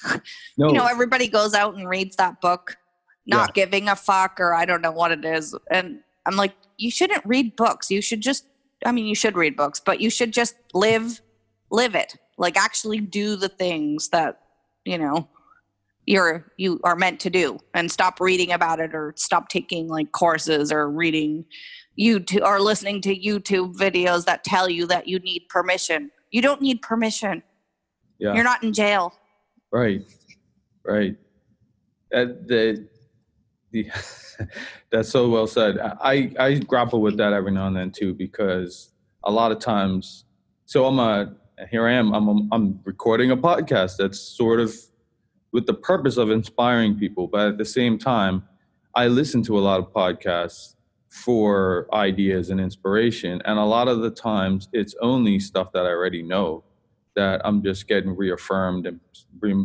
[0.56, 0.68] No.
[0.68, 2.78] you know, everybody goes out and reads that book
[3.26, 3.66] not yeah.
[3.66, 5.56] giving a fuck or I don't know what it is.
[5.72, 7.90] And I'm like, you shouldn't read books.
[7.90, 8.46] You should just
[8.86, 11.22] I mean, you should read books, but you should just live
[11.72, 12.16] live it.
[12.38, 14.42] Like actually do the things that,
[14.86, 15.28] you know,
[16.06, 20.12] you're you are meant to do and stop reading about it or stop taking like
[20.12, 21.46] courses or reading
[22.00, 26.12] YouTube or listening to YouTube videos that tell you that you need permission.
[26.32, 27.44] You don't need permission.
[28.20, 28.34] Yeah.
[28.34, 29.13] You're not in jail.
[29.72, 30.02] Right.
[30.86, 31.16] Right.
[32.13, 32.88] Uh, the
[33.72, 33.89] the,
[34.92, 35.78] that's so well said.
[35.80, 38.92] I, I grapple with that every now and then too because
[39.24, 40.26] a lot of times,
[40.66, 41.36] so I'm a
[41.70, 42.13] here I am.
[42.13, 44.76] I'm I'm recording a podcast that's sort of
[45.54, 48.44] with the purpose of inspiring people, but at the same time,
[48.96, 50.76] I listen to a lot of podcasts
[51.10, 55.89] for ideas and inspiration, and a lot of the times it's only stuff that I
[55.89, 56.63] already know
[57.16, 59.00] that I'm just getting reaffirmed and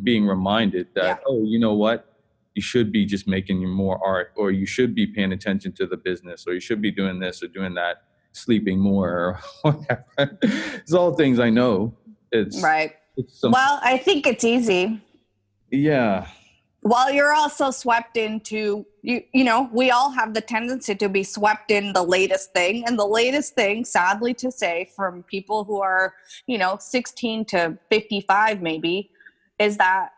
[0.05, 1.25] being reminded that yeah.
[1.27, 2.15] oh, you know what?
[2.55, 5.97] You should be just making more art or you should be paying attention to the
[5.97, 10.39] business or you should be doing this or doing that sleeping more or whatever.
[10.43, 11.95] It's all things i know.
[12.31, 12.93] It's right.
[13.17, 15.01] it's well i think it's easy
[15.71, 16.27] yeah.
[16.83, 21.25] Well you're also swept into you you know we all have the tendency to be
[21.25, 25.81] swept in the latest thing and the latest thing sadly to say from people who
[25.81, 26.15] are
[26.47, 29.11] you know 16 to 55 maybe
[29.59, 30.11] is that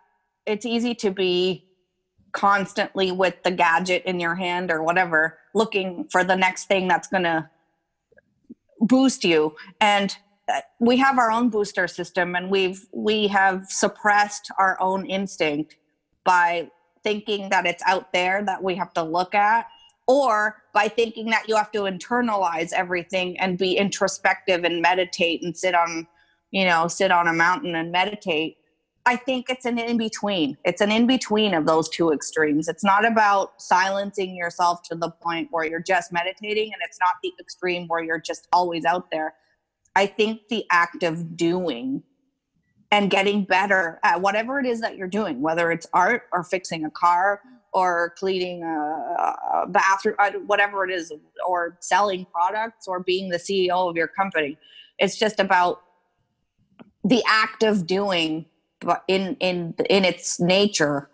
[0.44, 1.64] it's easy to be
[2.32, 7.08] constantly with the gadget in your hand or whatever looking for the next thing that's
[7.08, 7.48] going to
[8.80, 9.54] boost you.
[9.80, 10.16] And
[10.78, 15.76] we have our own booster system and we've we have suppressed our own instinct
[16.24, 16.70] by
[17.02, 19.66] thinking that it's out there that we have to look at
[20.06, 25.56] or by thinking that you have to internalize everything and be introspective and meditate and
[25.56, 26.06] sit on
[26.50, 28.56] you know sit on a mountain and meditate
[29.06, 30.58] I think it's an in between.
[30.64, 32.68] It's an in between of those two extremes.
[32.68, 37.14] It's not about silencing yourself to the point where you're just meditating, and it's not
[37.22, 39.34] the extreme where you're just always out there.
[40.00, 42.02] I think the act of doing
[42.90, 46.86] and getting better at whatever it is that you're doing, whether it's art or fixing
[46.86, 47.42] a car
[47.74, 51.12] or cleaning a, bathroom, uh, whatever it is,
[51.46, 54.56] or selling products or being the CEO of your company.
[54.98, 55.82] It's just about
[57.04, 58.46] the act of doing
[58.80, 61.10] but in in in its nature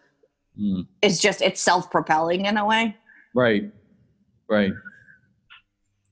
[0.61, 0.87] mm.
[1.03, 2.97] is just it's self-propelling in a way
[3.35, 3.73] right
[4.49, 4.73] right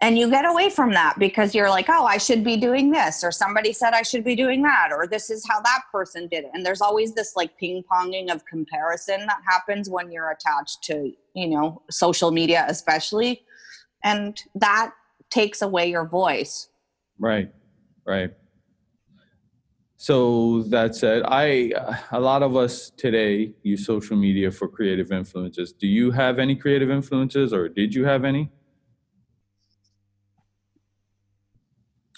[0.01, 3.23] and you get away from that because you're like oh i should be doing this
[3.23, 6.45] or somebody said i should be doing that or this is how that person did
[6.45, 11.13] it and there's always this like ping-ponging of comparison that happens when you're attached to
[11.35, 13.43] you know social media especially
[14.03, 14.93] and that
[15.31, 16.69] takes away your voice
[17.19, 17.53] right
[18.07, 18.35] right
[19.97, 21.73] so that said, I
[22.13, 25.73] a lot of us today use social media for creative influences.
[25.73, 28.51] Do you have any creative influences, or did you have any?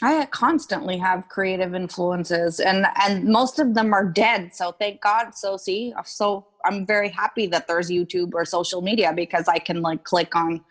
[0.03, 4.55] I constantly have creative influences, and and most of them are dead.
[4.55, 5.35] So thank God.
[5.35, 9.81] So see, so I'm very happy that there's YouTube or social media because I can
[9.81, 10.63] like click on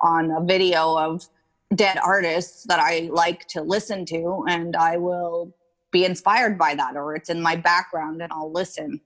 [0.00, 1.26] on a video of
[1.74, 5.54] dead artists that I like to listen to, and I will
[5.90, 9.00] be inspired by that or it's in my background and I'll listen.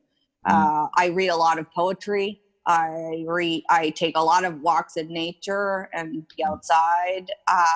[0.46, 0.84] Mm-hmm.
[0.84, 2.40] Uh, I read a lot of poetry.
[2.66, 7.30] I read, I take a lot of walks in nature and be outside.
[7.46, 7.66] I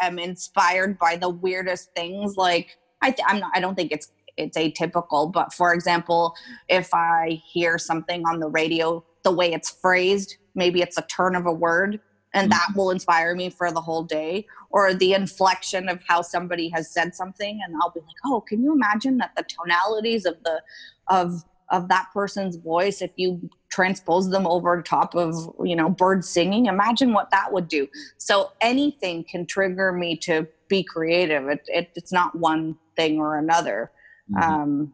[0.00, 2.36] am inspired by the weirdest things.
[2.36, 6.34] Like I, th- I'm not, I don't think it's, it's atypical, but for example,
[6.68, 11.34] if I hear something on the radio, the way it's phrased, maybe it's a turn
[11.34, 12.00] of a word
[12.34, 12.78] and that mm-hmm.
[12.78, 17.14] will inspire me for the whole day or the inflection of how somebody has said
[17.14, 20.62] something and i'll be like oh can you imagine that the tonalities of the
[21.08, 26.28] of of that person's voice if you transpose them over top of you know birds
[26.28, 31.60] singing imagine what that would do so anything can trigger me to be creative it,
[31.66, 33.90] it it's not one thing or another
[34.30, 34.42] mm-hmm.
[34.42, 34.92] um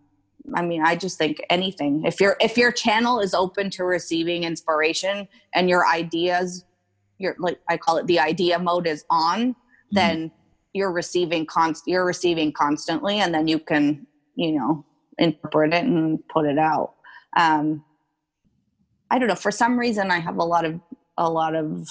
[0.55, 4.45] i mean i just think anything if your if your channel is open to receiving
[4.45, 6.65] inspiration and your ideas
[7.19, 9.55] your like i call it the idea mode is on mm-hmm.
[9.93, 10.31] then
[10.73, 14.05] you're receiving const you're receiving constantly and then you can
[14.35, 14.85] you know
[15.19, 16.95] interpret it and put it out.
[17.37, 17.85] Um,
[19.11, 19.35] I don't know.
[19.35, 20.81] For some reason, I have a lot of
[21.17, 21.89] a lot of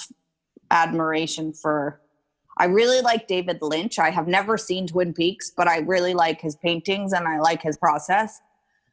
[0.70, 2.00] admiration for.
[2.56, 3.98] I really like David Lynch.
[3.98, 7.60] I have never seen Twin Peaks, but I really like his paintings and I like
[7.62, 8.40] his process.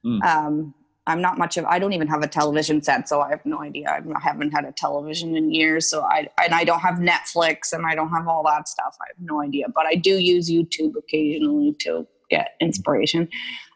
[0.04, 0.24] Mm.
[0.24, 0.74] Um,
[1.08, 1.66] I'm not much of.
[1.66, 3.90] I don't even have a television set, so I have no idea.
[3.90, 7.86] I haven't had a television in years, so I and I don't have Netflix and
[7.86, 8.96] I don't have all that stuff.
[9.02, 13.28] I have no idea, but I do use YouTube occasionally to get inspiration.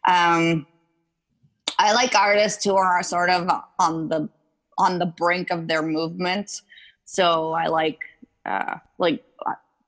[0.07, 0.67] Um,
[1.77, 3.49] I like artists who are sort of
[3.79, 4.29] on the
[4.77, 6.61] on the brink of their movements.
[7.05, 7.99] So I like
[8.45, 9.23] uh, like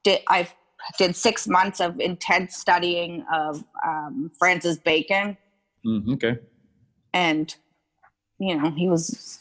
[0.03, 0.47] did I
[0.97, 5.37] did six months of intense studying of um, Francis Bacon.
[5.85, 6.39] Mm, okay.
[7.13, 7.53] And
[8.39, 9.39] you know he was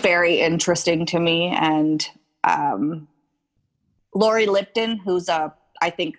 [0.00, 2.06] very interesting to me, and
[2.44, 3.08] um,
[4.14, 6.16] Laurie Lipton, who's a I think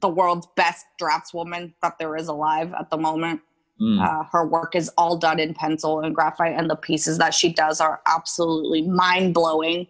[0.00, 3.40] the world's best draftswoman that there is alive at the moment.
[3.80, 4.02] Mm.
[4.02, 7.52] Uh, her work is all done in pencil and graphite, and the pieces that she
[7.52, 9.86] does are absolutely mind blowing.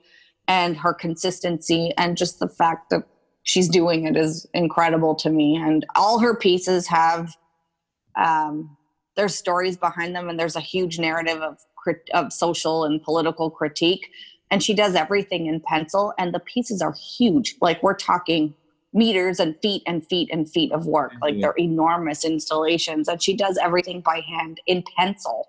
[0.46, 3.02] And her consistency and just the fact that
[3.42, 5.56] she's doing it is incredible to me.
[5.56, 7.36] And all her pieces have
[8.16, 8.76] um,
[9.16, 11.58] there's stories behind them, and there's a huge narrative of
[12.12, 14.10] of social and political critique.
[14.50, 17.56] And she does everything in pencil, and the pieces are huge.
[17.60, 18.54] Like we're talking
[18.92, 21.12] meters and feet and feet and feet of work.
[21.20, 21.42] Like mm-hmm.
[21.42, 23.08] they're enormous installations.
[23.08, 25.48] And she does everything by hand in pencil.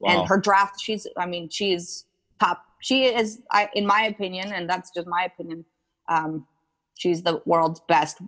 [0.00, 0.10] Wow.
[0.10, 2.04] And her draft, she's, I mean, she's
[2.38, 2.62] top.
[2.80, 5.64] She is, I, in my opinion, and that's just my opinion,
[6.08, 6.46] um,
[6.94, 8.18] she's the world's best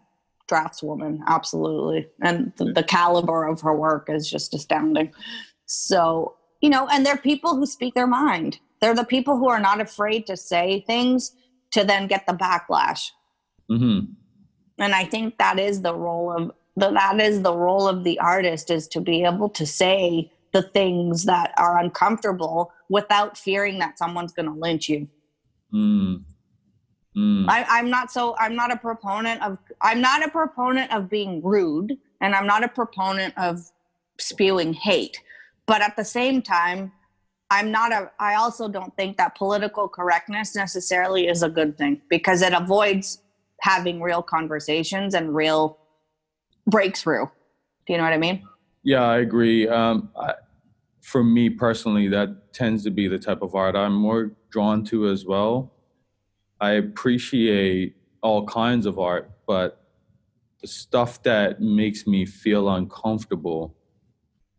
[0.51, 1.19] draftswoman.
[1.29, 2.09] Absolutely.
[2.23, 5.13] And the, the caliber of her work is just astounding.
[5.67, 8.59] So, you know, and they're people who speak their mind.
[8.81, 11.33] They're the people who are not afraid to say things
[11.73, 13.11] to then get the backlash.
[13.71, 14.15] Mm-hmm
[14.79, 18.19] and i think that is the role of the, that is the role of the
[18.21, 23.99] artist is to be able to say the things that are uncomfortable without fearing that
[23.99, 25.09] someone's going to lynch you
[25.73, 26.23] mm.
[27.17, 27.47] Mm.
[27.49, 31.43] I, i'm not so i'm not a proponent of i'm not a proponent of being
[31.43, 33.61] rude and i'm not a proponent of
[34.19, 35.21] spewing hate
[35.67, 36.93] but at the same time
[37.51, 42.01] i'm not a i also don't think that political correctness necessarily is a good thing
[42.09, 43.23] because it avoids
[43.61, 45.79] having real conversations and real
[46.67, 47.27] breakthrough.
[47.87, 48.47] Do you know what I mean?
[48.83, 49.69] Yeah, I agree.
[49.69, 50.35] Um, I,
[51.01, 55.09] for me personally, that tends to be the type of art I'm more drawn to
[55.09, 55.73] as well.
[56.61, 59.85] I appreciate all kinds of art, but
[60.61, 63.77] the stuff that makes me feel uncomfortable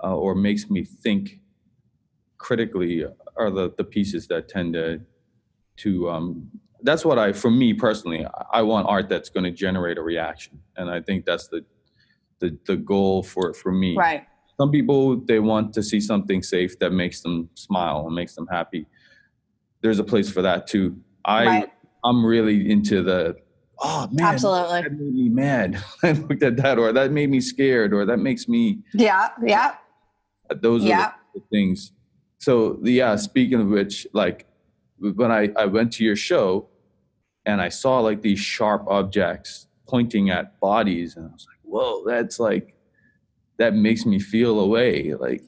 [0.03, 1.41] uh, or makes me think
[2.37, 3.05] critically
[3.37, 5.01] are the, the pieces that tend to
[5.77, 6.49] to um,
[6.83, 10.59] that's what I, for me personally, I want art that's going to generate a reaction,
[10.77, 11.65] and I think that's the
[12.39, 13.95] the the goal for for me.
[13.95, 14.25] Right.
[14.57, 18.47] Some people they want to see something safe that makes them smile and makes them
[18.47, 18.85] happy.
[19.81, 20.97] There's a place for that too.
[21.25, 21.73] I right.
[22.03, 23.37] I'm really into the
[23.79, 25.83] oh man, absolutely that made me mad.
[26.03, 29.75] I looked at that, or that made me scared, or that makes me yeah yeah.
[30.61, 31.07] Those yeah.
[31.07, 31.91] are the things.
[32.39, 34.48] So yeah, speaking of which, like
[34.99, 36.67] when I, I went to your show
[37.45, 42.03] and I saw like these sharp objects pointing at bodies, and I was like, whoa,
[42.05, 42.75] that's like,
[43.57, 45.13] that makes me feel away.
[45.15, 45.43] Like,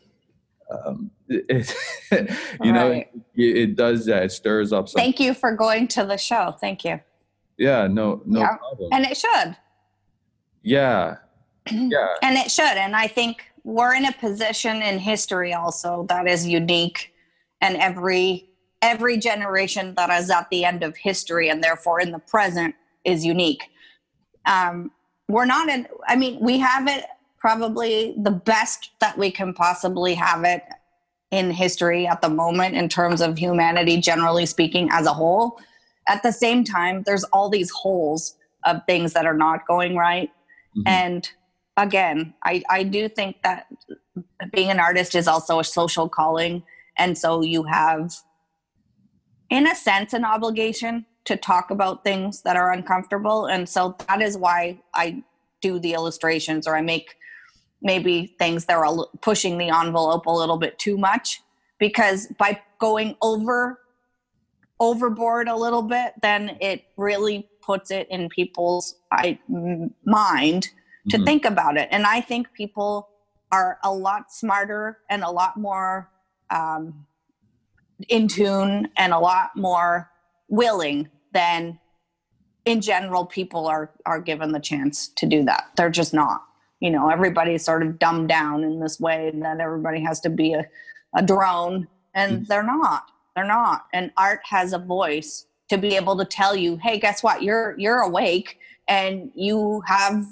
[0.72, 1.74] um, it,
[2.64, 4.24] you know, it, it, does that.
[4.24, 4.90] It stirs up.
[4.90, 5.06] Something.
[5.06, 6.56] Thank you for going to the show.
[6.60, 7.00] Thank you.
[7.58, 8.58] Yeah, no, no yeah.
[8.58, 8.90] problem.
[8.92, 9.56] And it should.
[10.64, 11.18] Yeah.
[11.72, 12.08] Yeah.
[12.24, 12.66] and it should.
[12.66, 17.14] And I think we're in a position in history also that is unique.
[17.62, 18.50] And every
[18.82, 22.76] every generation that is at the end of history and therefore in the present
[23.06, 23.70] is unique.
[24.46, 24.92] Um,
[25.28, 27.06] we're not in, I mean, we have it
[27.40, 30.64] probably the best that we can possibly have it
[31.32, 35.60] in history at the moment in terms of humanity, generally speaking, as a whole.
[36.08, 40.30] At the same time, there's all these holes of things that are not going right.
[40.78, 40.88] Mm-hmm.
[40.88, 41.30] And
[41.78, 43.68] again, I, I do think that
[44.52, 46.64] being an artist is also a social calling.
[46.98, 48.14] And so you have
[49.52, 53.46] in a sense an obligation to talk about things that are uncomfortable.
[53.46, 55.24] And so that is why i
[55.62, 57.16] do the illustrations or i make
[57.84, 61.42] maybe things that are pushing the envelope a little bit too much.
[61.80, 63.80] Because by going over
[64.80, 69.38] overboard a little bit then it really puts it in people's I,
[70.04, 70.70] mind
[71.10, 71.26] to mm-hmm.
[71.26, 71.88] think about it.
[71.92, 73.10] And i think people
[73.52, 76.10] are a lot smarter and a lot more
[76.50, 77.06] um,
[78.10, 80.10] in tune and a lot more
[80.50, 81.80] willing than
[82.66, 85.72] in general people are are given the chance to do that.
[85.76, 86.44] They're just not.
[86.80, 90.54] You know everybody's sort of dumbed down in this way that everybody has to be
[90.54, 90.66] a,
[91.16, 92.44] a drone and mm-hmm.
[92.46, 93.06] they're not.
[93.36, 93.86] They're not.
[93.94, 97.44] And art has a voice to be able to tell you hey guess what?
[97.44, 100.26] You're you're awake and you have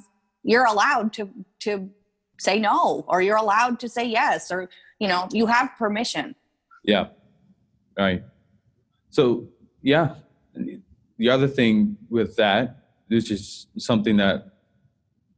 [0.43, 1.89] you're allowed to to
[2.38, 6.36] say no or you're allowed to say yes or you know you have permission.
[6.84, 7.07] Yeah
[7.98, 8.24] right
[9.10, 9.48] so
[9.82, 10.16] yeah
[11.18, 12.78] the other thing with that
[13.10, 14.54] this is something that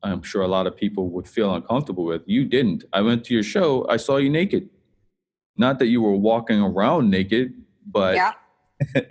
[0.04, 3.34] i'm sure a lot of people would feel uncomfortable with you didn't i went to
[3.34, 4.70] your show i saw you naked
[5.58, 7.54] not that you were walking around naked
[7.86, 8.34] but yeah.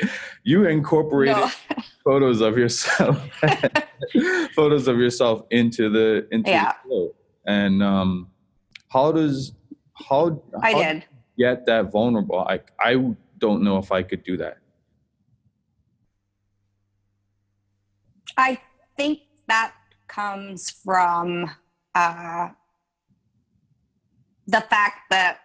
[0.44, 1.50] you incorporated no.
[2.04, 3.28] photos of yourself
[4.54, 6.72] photos of yourself into the into yeah.
[6.84, 7.14] the show
[7.46, 8.28] and um,
[8.88, 9.52] how does
[9.94, 11.04] how I how did
[11.38, 12.40] get that vulnerable?
[12.40, 14.58] I I don't know if I could do that.
[18.36, 18.58] I
[18.96, 19.72] think that
[20.06, 21.50] comes from
[21.94, 22.48] uh,
[24.46, 25.40] the fact that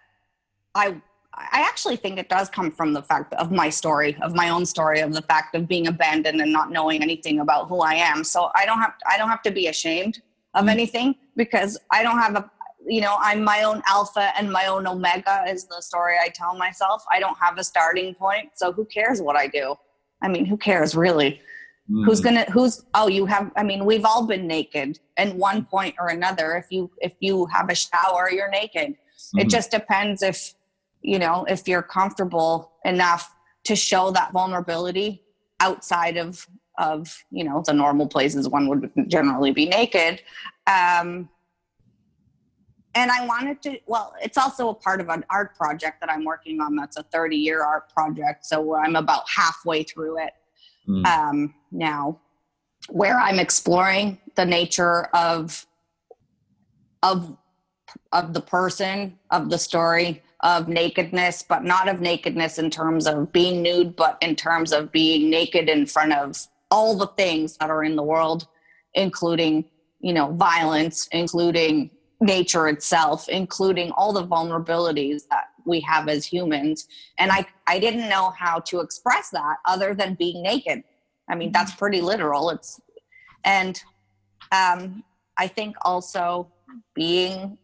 [0.75, 1.01] I
[1.37, 4.65] I actually think it does come from the fact of my story, of my own
[4.65, 8.23] story, of the fact of being abandoned and not knowing anything about who I am.
[8.23, 10.21] So I don't have I don't have to be ashamed
[10.53, 10.69] of mm-hmm.
[10.69, 12.49] anything because I don't have a
[12.87, 16.55] you know I'm my own alpha and my own omega is the story I tell
[16.55, 17.03] myself.
[17.11, 19.75] I don't have a starting point, so who cares what I do?
[20.21, 21.41] I mean, who cares really?
[21.91, 22.05] Mm.
[22.05, 25.95] Who's gonna who's oh you have I mean we've all been naked at one point
[25.99, 26.55] or another.
[26.55, 28.91] If you if you have a shower, you're naked.
[28.91, 29.39] Mm-hmm.
[29.39, 30.53] It just depends if
[31.01, 33.33] you know if you're comfortable enough
[33.65, 35.23] to show that vulnerability
[35.59, 40.21] outside of of you know the normal places one would generally be naked
[40.67, 41.29] um,
[42.95, 46.23] and i wanted to well it's also a part of an art project that i'm
[46.23, 50.33] working on that's a 30 year art project so i'm about halfway through it
[50.87, 51.05] mm.
[51.05, 52.19] um, now
[52.89, 55.65] where i'm exploring the nature of
[57.03, 57.37] of
[58.11, 63.31] of the person of the story of nakedness but not of nakedness in terms of
[63.31, 67.69] being nude but in terms of being naked in front of all the things that
[67.69, 68.47] are in the world,
[68.93, 69.65] including,
[69.99, 71.89] you know, violence, including
[72.25, 76.87] nature itself, including all the vulnerabilities that we have as humans.
[77.17, 80.83] And I, I didn't know how to express that other than being naked.
[81.29, 82.49] I mean, that's pretty literal.
[82.49, 82.79] It's,
[83.43, 83.81] and
[84.51, 85.03] um,
[85.37, 86.51] I think also
[86.93, 87.57] being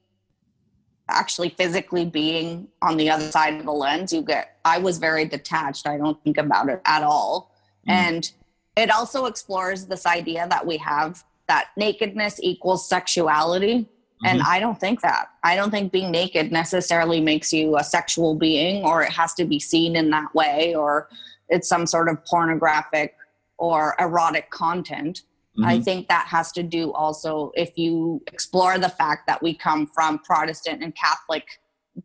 [1.10, 5.26] actually physically being on the other side of the lens, you get, I was very
[5.26, 5.88] detached.
[5.88, 7.52] I don't think about it at all.
[7.88, 7.92] Mm.
[7.92, 8.32] And
[8.78, 13.90] it also explores this idea that we have that nakedness equals sexuality.
[14.24, 14.28] Mm-hmm.
[14.28, 15.30] And I don't think that.
[15.44, 19.46] I don't think being naked necessarily makes you a sexual being or it has to
[19.46, 21.10] be seen in that way or
[21.50, 23.16] it's some sort of pornographic
[23.58, 25.24] or erotic content.
[25.58, 25.66] Mm-hmm.
[25.66, 29.88] I think that has to do also if you explore the fact that we come
[29.88, 31.46] from Protestant and Catholic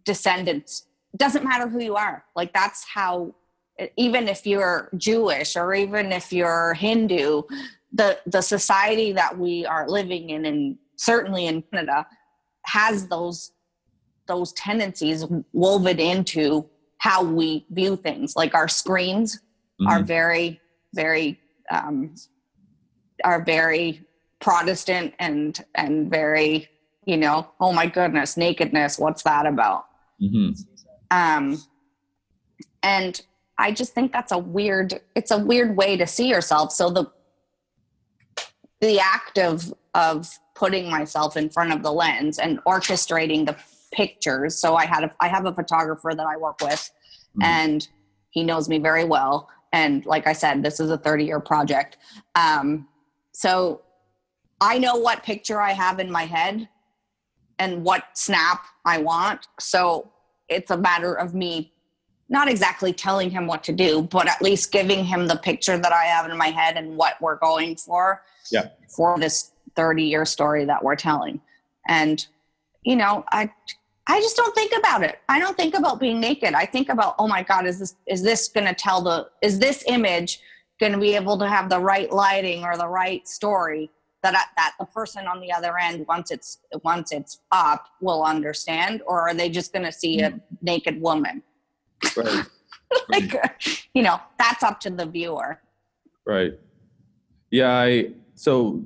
[0.04, 0.86] descendants.
[1.16, 2.24] Doesn't matter who you are.
[2.34, 3.34] Like that's how
[3.96, 7.42] even if you're Jewish or even if you're Hindu,
[7.92, 12.06] the the society that we are living in, and certainly in Canada,
[12.64, 13.52] has those
[14.26, 16.68] those tendencies woven into
[16.98, 18.34] how we view things.
[18.34, 19.36] Like our screens
[19.80, 19.86] mm-hmm.
[19.86, 20.60] are very,
[20.94, 21.38] very
[21.70, 22.14] um,
[23.24, 24.02] are very
[24.40, 26.68] Protestant and and very
[27.06, 29.86] you know oh my goodness nakedness what's that about
[30.20, 30.50] mm-hmm.
[31.10, 31.56] um
[32.82, 33.22] and
[33.58, 36.72] I just think that's a weird it's a weird way to see yourself.
[36.72, 37.10] So the
[38.80, 43.56] the act of of putting myself in front of the lens and orchestrating the
[43.92, 44.58] pictures.
[44.58, 46.90] So I had a I have a photographer that I work with
[47.30, 47.42] mm-hmm.
[47.42, 47.88] and
[48.30, 49.48] he knows me very well.
[49.72, 51.96] And like I said, this is a 30 year project.
[52.34, 52.86] Um,
[53.32, 53.82] so
[54.60, 56.68] I know what picture I have in my head
[57.58, 59.48] and what snap I want.
[59.58, 60.12] So
[60.48, 61.72] it's a matter of me
[62.28, 65.92] not exactly telling him what to do, but at least giving him the picture that
[65.92, 68.68] I have in my head and what we're going for yeah.
[68.88, 71.40] for this 30 year story that we're telling.
[71.88, 72.26] And,
[72.82, 73.50] you know, I,
[74.08, 75.18] I just don't think about it.
[75.28, 76.54] I don't think about being naked.
[76.54, 79.58] I think about, oh my God, is this, is this going to tell the, is
[79.58, 80.40] this image
[80.80, 83.90] going to be able to have the right lighting or the right story
[84.22, 89.00] that that the person on the other end once it's once it's up will understand
[89.06, 91.42] or are they just going to see a naked woman
[92.16, 92.44] Right.
[93.08, 95.60] like you know that's up to the viewer
[96.26, 96.58] Right.
[97.52, 97.72] Yeah.
[97.72, 98.84] I so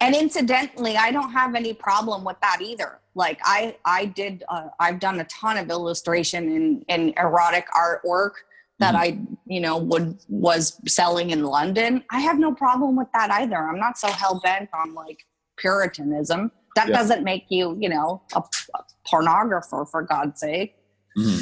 [0.00, 4.68] and incidentally i don't have any problem with that either like i i did uh,
[4.78, 8.32] i've done a ton of illustration in in erotic artwork
[8.78, 8.98] that Mhm.
[8.98, 13.56] i you know would was selling in london i have no problem with that either
[13.56, 15.24] i'm not so hell-bent on like
[15.56, 16.96] puritanism that Yeah.
[16.98, 18.42] doesn't make you you know a,
[18.74, 18.80] a
[19.10, 20.76] pornographer for god's sake
[21.18, 21.40] Mhm.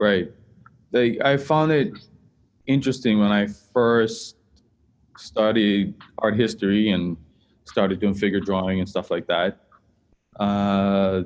[0.00, 0.28] Right.
[0.90, 1.92] They, I found it
[2.66, 4.36] interesting when I first
[5.16, 7.16] studied art history and
[7.64, 9.60] started doing figure drawing and stuff like that.
[10.38, 11.22] Uh,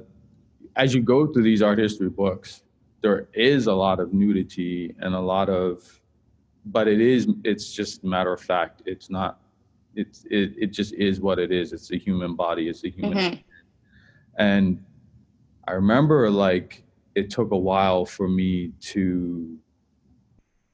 [0.76, 2.62] as you go through these art history books,
[3.00, 6.00] there is a lot of nudity and a lot of,
[6.66, 8.82] but it is, it's just matter of fact.
[8.86, 9.40] It's not,
[9.94, 11.72] it's, it, it just is what it is.
[11.72, 12.68] It's a human body.
[12.68, 13.42] It's a human Mhm.
[14.38, 14.84] and
[15.66, 16.84] I remember like
[17.14, 19.58] it took a while for me to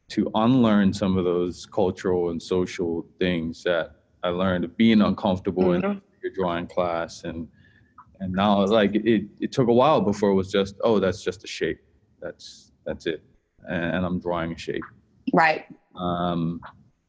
[0.08, 3.92] to unlearn some of those cultural and social things that
[4.22, 6.00] I learned of being uncomfortable in Mhm.
[6.22, 7.24] your drawing class.
[7.24, 7.48] And
[8.20, 11.44] and now like it it took a while before it was just oh that's just
[11.44, 11.80] a shape.
[12.20, 13.22] That's that's it.
[13.68, 14.84] And I'm drawing a shape.
[15.32, 15.64] Right.
[15.96, 16.60] Um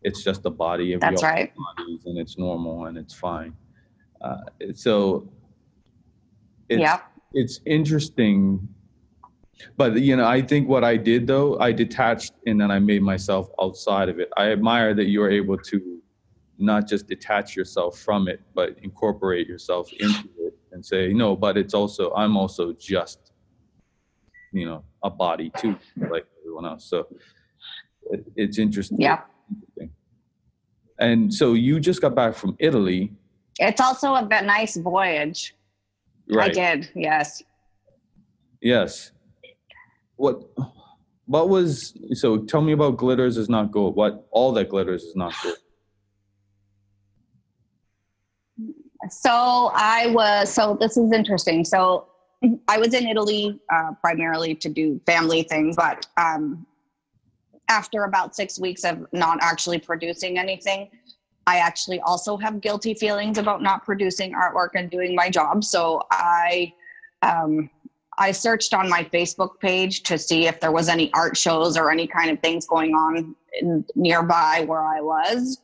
[0.02, 1.52] it's just a body and we that's right.
[1.56, 3.56] bodies and it's normal and it's fine.
[4.22, 4.38] Uh,
[4.74, 5.28] so
[6.70, 7.04] it's, yep.
[7.34, 8.68] it's interesting
[9.78, 13.02] but you know i think what i did though i detached and then i made
[13.02, 14.30] myself outside of it.
[14.38, 16.02] I admire that you're able to
[16.58, 21.58] not just detach yourself from it but incorporate yourself into it and say no but
[21.58, 23.34] it's also i'm also just
[24.52, 25.76] you know a body too
[26.10, 26.86] like everyone else.
[26.86, 27.08] So
[28.12, 29.00] it, it's interesting.
[29.02, 29.22] Yeah.
[31.00, 33.12] And so you just got back from italy.
[33.60, 35.56] It's also a nice voyage.
[36.30, 36.50] Right.
[36.58, 37.44] i did yes.
[38.62, 39.12] Yes.
[40.16, 40.42] What
[41.26, 43.96] what was so tell me about glitters is not gold.
[43.96, 45.58] What all that glitters is not gold.
[49.10, 51.64] So I was, so this is interesting.
[51.64, 52.08] So
[52.68, 56.66] I was in Italy uh, primarily to do family things, but um,
[57.70, 60.90] after about six weeks of not actually producing anything,
[61.48, 65.64] I actually also have guilty feelings about not producing artwork and doing my job.
[65.64, 66.74] So I,
[67.22, 67.70] um,
[68.18, 71.92] I searched on my Facebook page to see if there was any art shows or
[71.92, 75.60] any kind of things going on in, nearby where I was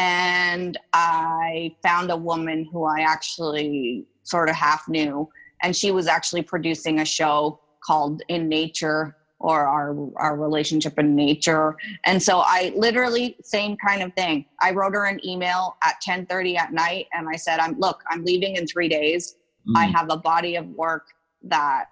[0.00, 5.28] and I found a woman who I actually sort of half knew,
[5.62, 11.14] and she was actually producing a show called In Nature or our our relationship in
[11.14, 11.76] nature.
[12.06, 14.46] And so I literally same kind of thing.
[14.60, 18.24] I wrote her an email at 10:30 at night, and I said, "I'm look, I'm
[18.24, 19.36] leaving in three days.
[19.76, 21.08] I Mm, have a body of work
[21.44, 21.86] that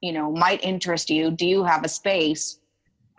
[0.00, 1.30] you know might interest you.
[1.30, 2.58] Do you have a space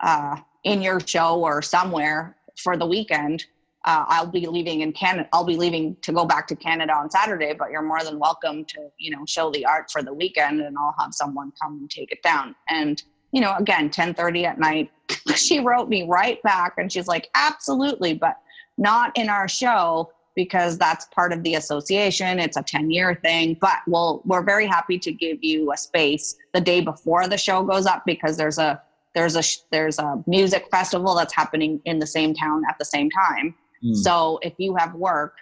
[0.00, 3.44] uh, in your show or somewhere for the weekend?"
[3.84, 5.28] uh, I'll be leaving in Canada.
[5.32, 8.64] I'll be leaving to go back to Canada on Saturday, but you're more than welcome
[8.66, 11.90] to, you know, show the art for the weekend and I'll have someone come and
[11.90, 12.54] take it down.
[12.68, 13.02] And,
[13.32, 14.90] you know, again, 1030 at night,
[15.34, 18.36] she wrote me right back and she's like, absolutely, but
[18.78, 22.38] not in our show because that's part of the association.
[22.38, 26.36] It's a 10 year thing, but we'll, we're very happy to give you a space
[26.54, 28.80] the day before the show goes up because there's a,
[29.14, 33.10] there's a, there's a music festival that's happening in the same town at the same
[33.10, 33.54] time.
[33.84, 35.34] mm, So if you have work,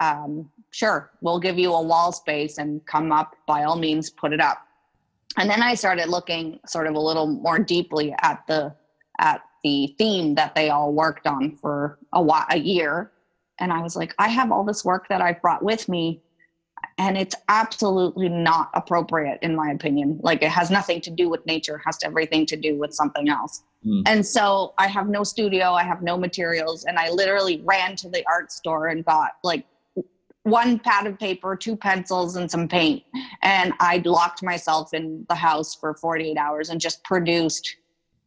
[0.00, 4.32] um, sure, we'll give you a wall space and come up by all means, put
[4.32, 4.66] it up.
[5.36, 8.74] And then I started looking sort of a little more deeply at the
[9.20, 13.12] at the theme that they all worked on for a while, a year,
[13.60, 16.22] and I was like, I have all this work that I brought with me,
[16.98, 20.18] and it's absolutely not appropriate in my opinion.
[20.22, 23.28] Like it has nothing to do with nature; it has everything to do with something
[23.28, 23.62] else.
[23.86, 24.02] Mm.
[24.06, 28.08] And so I have no studio, I have no materials, and I literally ran to
[28.08, 29.64] the art store and got like
[30.44, 33.02] one pad of paper, two pencils, and some paint.
[33.42, 37.76] And I locked myself in the house for 48 hours and just produced,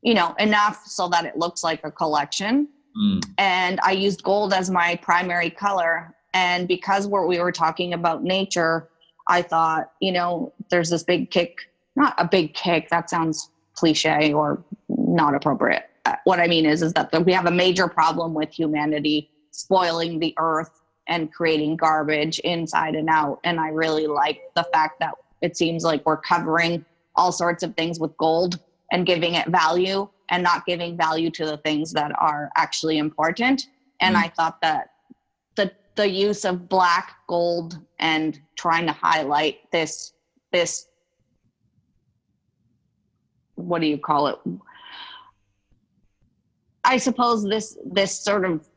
[0.02, 2.68] you know, enough so that it looks like a collection.
[2.98, 6.14] Mm, And I used gold as my primary color.
[6.34, 8.89] And because we're, we were talking about nature,
[9.28, 11.58] I thought, you know, there's this big kick,
[11.96, 15.89] not a big kick, that sounds cliche or not appropriate.
[16.06, 20.20] Uh, What I mean is, is that we have a major problem with humanity spoiling
[20.20, 23.39] the earth and creating garbage inside and out.
[23.44, 26.86] And I really like the fact that it seems like we're covering
[27.16, 28.60] all sorts of things with gold
[28.94, 33.68] and giving it value and not giving value to the things that are actually important.
[34.00, 34.24] And Mm.
[34.24, 34.91] I thought that
[35.56, 40.14] the the use of black gold and trying to highlight this
[40.52, 40.88] this
[43.56, 44.39] what do you call it
[46.84, 48.68] i suppose this this sort of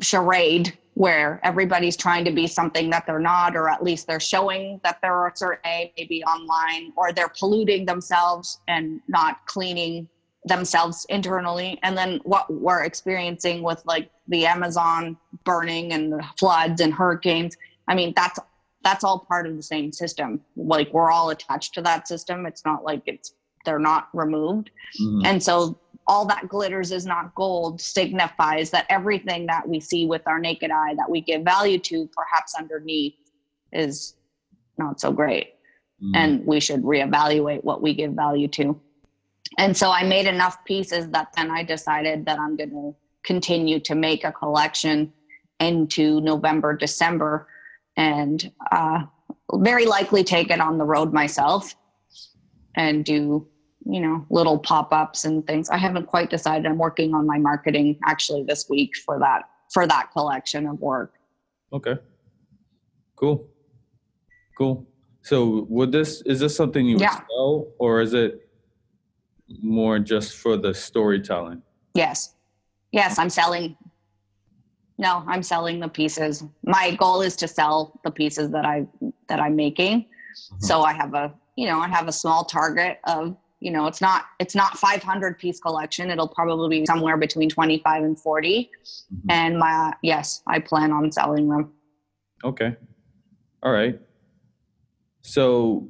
[0.00, 4.80] charade where everybody's trying to be something that they're not or at least they're showing
[4.84, 10.08] that they're a certain age maybe online or they're polluting themselves and not cleaning
[10.44, 11.78] themselves internally.
[11.82, 17.54] And then what we're experiencing with like the amazon burning and the floods and hurricanes
[17.88, 18.38] i mean that's
[18.84, 20.40] that's all part of the same system.
[20.54, 22.46] Like we're all attached to that system.
[22.46, 23.34] It's not like it's
[23.64, 24.70] they're not removed.
[25.00, 25.24] Mm-hmm.
[25.24, 30.22] and so all that glitters is not gold signifies that everything that we see with
[30.26, 33.14] our naked eye that we give value to perhaps underneath
[33.72, 34.16] is
[34.78, 35.54] not so great
[36.02, 36.14] mm-hmm.
[36.14, 38.78] and we should reevaluate what we give value to
[39.58, 43.80] and so I made enough pieces that then I decided that I'm going to continue
[43.80, 45.12] to make a collection
[45.60, 47.48] into November, December,
[47.96, 49.04] and uh,
[49.54, 51.74] very likely take it on the road myself
[52.74, 53.46] and do
[53.86, 57.98] you know little pop-ups and things i haven't quite decided i'm working on my marketing
[58.06, 61.14] actually this week for that for that collection of work
[61.72, 61.96] okay
[63.16, 63.48] cool
[64.56, 64.86] cool
[65.22, 67.20] so would this is this something you would yeah.
[67.28, 68.44] sell or is it
[69.62, 71.62] more just for the storytelling.
[71.94, 72.34] Yes.
[72.92, 73.76] Yes, I'm selling.
[74.98, 76.44] No, I'm selling the pieces.
[76.62, 78.86] My goal is to sell the pieces that I
[79.28, 80.02] that I'm making.
[80.02, 80.64] Mm-hmm.
[80.64, 84.00] So I have a, you know, I have a small target of, you know, it's
[84.00, 86.10] not it's not 500 piece collection.
[86.10, 88.70] It'll probably be somewhere between 25 and 40.
[88.70, 89.30] Mm-hmm.
[89.30, 91.72] And my yes, I plan on selling them.
[92.44, 92.76] Okay.
[93.62, 93.98] All right.
[95.22, 95.88] So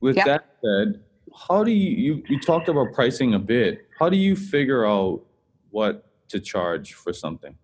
[0.00, 0.26] with yep.
[0.26, 1.00] that said,
[1.48, 5.22] how do you, you you talked about pricing a bit how do you figure out
[5.70, 7.56] what to charge for something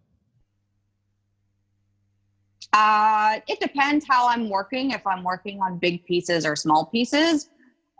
[2.73, 7.51] uh, it depends how i'm working if i'm working on big pieces or small pieces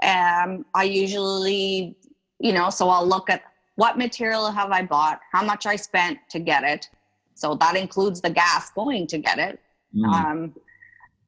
[0.03, 1.97] um, i usually
[2.39, 3.43] you know so i'll look at
[3.77, 6.89] what material have i bought how much i spent to get it
[7.35, 9.61] so that includes the gas going to get it
[9.95, 10.05] mm.
[10.13, 10.55] um,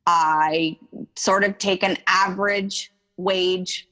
[0.06, 0.76] i
[1.16, 3.88] sort of take an average wage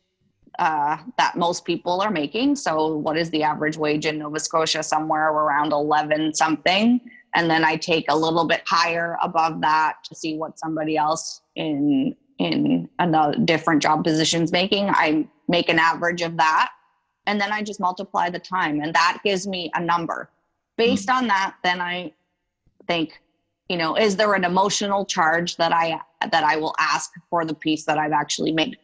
[0.58, 2.56] uh, that most people are making.
[2.56, 4.82] So, what is the average wage in Nova Scotia?
[4.82, 7.00] Somewhere around 11 something.
[7.34, 11.42] And then I take a little bit higher above that to see what somebody else
[11.54, 14.88] in in another different job positions making.
[14.88, 16.70] I make an average of that,
[17.26, 20.30] and then I just multiply the time, and that gives me a number.
[20.76, 22.12] Based on that, then I
[22.86, 23.20] think,
[23.68, 27.54] you know, is there an emotional charge that I that I will ask for the
[27.54, 28.76] piece that I've actually made?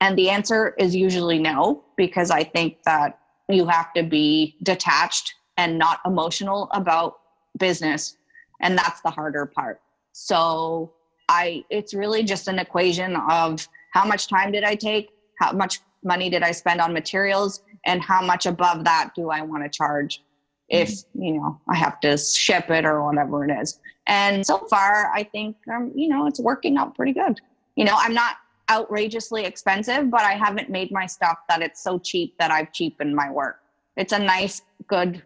[0.00, 3.18] And the answer is usually no, because I think that
[3.48, 7.18] you have to be detached and not emotional about
[7.58, 8.16] business.
[8.60, 9.80] And that's the harder part.
[10.12, 10.92] So
[11.28, 15.10] I it's really just an equation of how much time did I take,
[15.40, 19.42] how much money did I spend on materials, and how much above that do I
[19.42, 20.22] want to charge
[20.68, 21.22] if mm-hmm.
[21.22, 23.80] you know I have to ship it or whatever it is.
[24.06, 27.40] And so far, I think um, you know it's working out pretty good.
[27.76, 28.36] You know, I'm not
[28.70, 33.14] outrageously expensive, but I haven't made my stuff that it's so cheap that I've cheapened
[33.14, 33.60] my work.
[33.96, 35.22] It's a nice, good,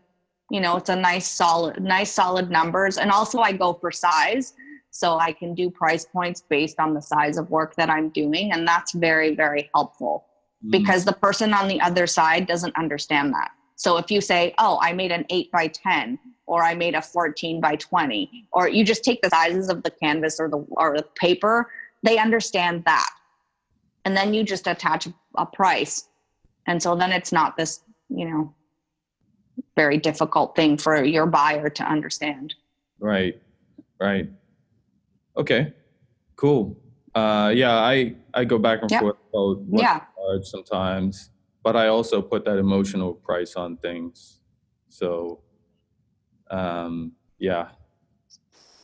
[0.51, 2.99] you know, it's a nice, solid, nice, solid numbers.
[2.99, 4.55] And also, I go for size.
[4.93, 8.53] So I can do price points based on the size of work that I'm doing.
[8.53, 10.27] And that's very, very helpful
[10.65, 10.71] mm.
[10.71, 13.51] because the person on the other side doesn't understand that.
[13.75, 17.03] So if you say, oh, I made an 8 by 10 or I made a
[17.03, 20.97] 14 by 20, or you just take the sizes of the canvas or the, or
[20.97, 21.71] the paper,
[22.05, 23.11] they understand that
[24.05, 26.09] and then you just attach a price
[26.67, 28.53] and so then it's not this you know
[29.77, 32.55] very difficult thing for your buyer to understand
[32.99, 33.41] right
[34.01, 34.29] right
[35.37, 35.73] okay
[36.37, 36.77] cool
[37.15, 39.01] uh yeah i i go back and yep.
[39.01, 40.01] forth about yeah
[40.43, 41.31] sometimes
[41.63, 44.41] but i also put that emotional price on things
[44.89, 45.41] so
[46.51, 47.69] um yeah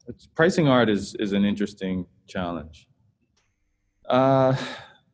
[0.07, 2.89] it's, pricing art is is an interesting challenge
[4.09, 4.55] uh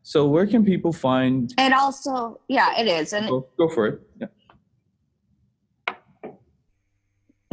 [0.05, 1.53] so where can people find?
[1.57, 3.15] And also, yeah, it is.
[3.15, 4.01] And go, go for it.
[4.21, 4.27] Yeah.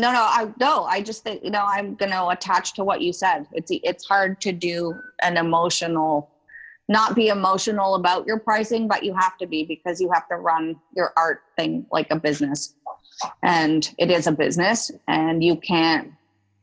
[0.01, 0.85] No, no, I no.
[0.85, 3.45] I just think you know I'm to attach to what you said.
[3.53, 6.31] It's it's hard to do an emotional,
[6.89, 10.37] not be emotional about your pricing, but you have to be because you have to
[10.37, 12.73] run your art thing like a business,
[13.43, 16.11] and it is a business, and you can't,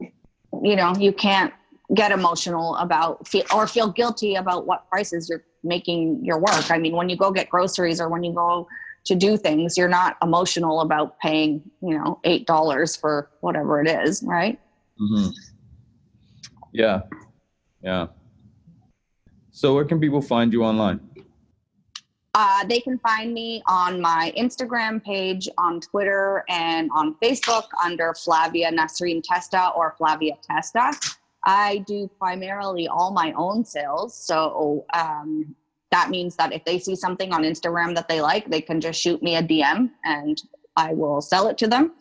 [0.01, 1.55] you know, you can't
[1.95, 6.73] get emotional about feel or feel guilty about what prices you're making your work.
[6.73, 8.67] I mean, when you go get groceries or when you go
[9.09, 13.89] to do things, you're not emotional about paying, you know, eight dollars for whatever it
[13.89, 14.61] is, right?
[15.01, 15.31] Mm-hmm.
[16.73, 17.01] Yeah,
[17.83, 18.09] yeah.
[19.51, 21.01] So where can people find you online?
[22.35, 28.13] Uh, they can find me on my Instagram page, on Twitter, and on Facebook under
[28.13, 30.93] Flavia Nasreen Testa or Flavia Testa.
[31.45, 34.15] I do primarily all my own sales.
[34.15, 35.57] So um,
[35.91, 39.01] that means that if they see something on Instagram that they like, they can just
[39.01, 40.43] shoot me a DM and
[40.77, 41.93] I will sell it to them.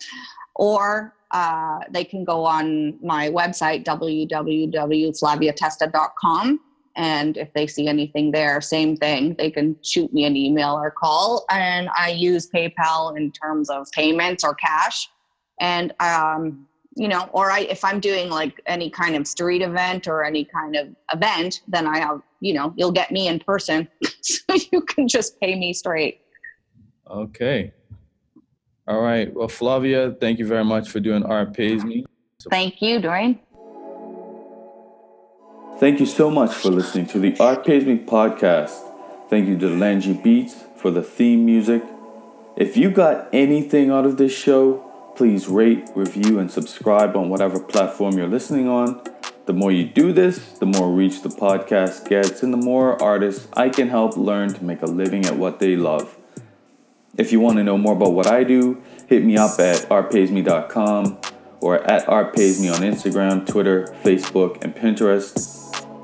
[0.56, 6.60] Or uh, they can go on my website, www.flaviatesta.com,
[6.98, 9.36] and if they see anything there, same thing.
[9.38, 11.46] They can shoot me an email or call.
[11.50, 15.08] And I use PayPal in terms of payments or cash.
[15.60, 16.67] And, um,
[16.98, 20.44] you know, or I, if I'm doing like any kind of street event or any
[20.44, 23.88] kind of event, then I have, you know, you'll get me in person.
[24.22, 26.22] so you can just pay me straight.
[27.10, 27.72] Okay.
[28.88, 29.32] All right.
[29.32, 32.04] Well, Flavia, thank you very much for doing Art Pays Me.
[32.50, 33.40] Thank you, Dwayne.
[35.80, 38.76] Thank you so much for listening to the Art Pays Me podcast.
[39.30, 41.84] Thank you to Langy Beats for the theme music.
[42.56, 44.87] If you got anything out of this show,
[45.18, 49.02] please rate, review, and subscribe on whatever platform you're listening on.
[49.48, 53.48] The more you do this, the more reach the podcast gets, and the more artists
[53.54, 56.16] I can help learn to make a living at what they love.
[57.18, 61.18] If you want to know more about what I do, hit me up at artpaysme.com
[61.62, 65.40] or at artpaysme on Instagram, Twitter, Facebook, and Pinterest.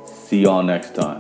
[0.08, 1.20] See y'all next time.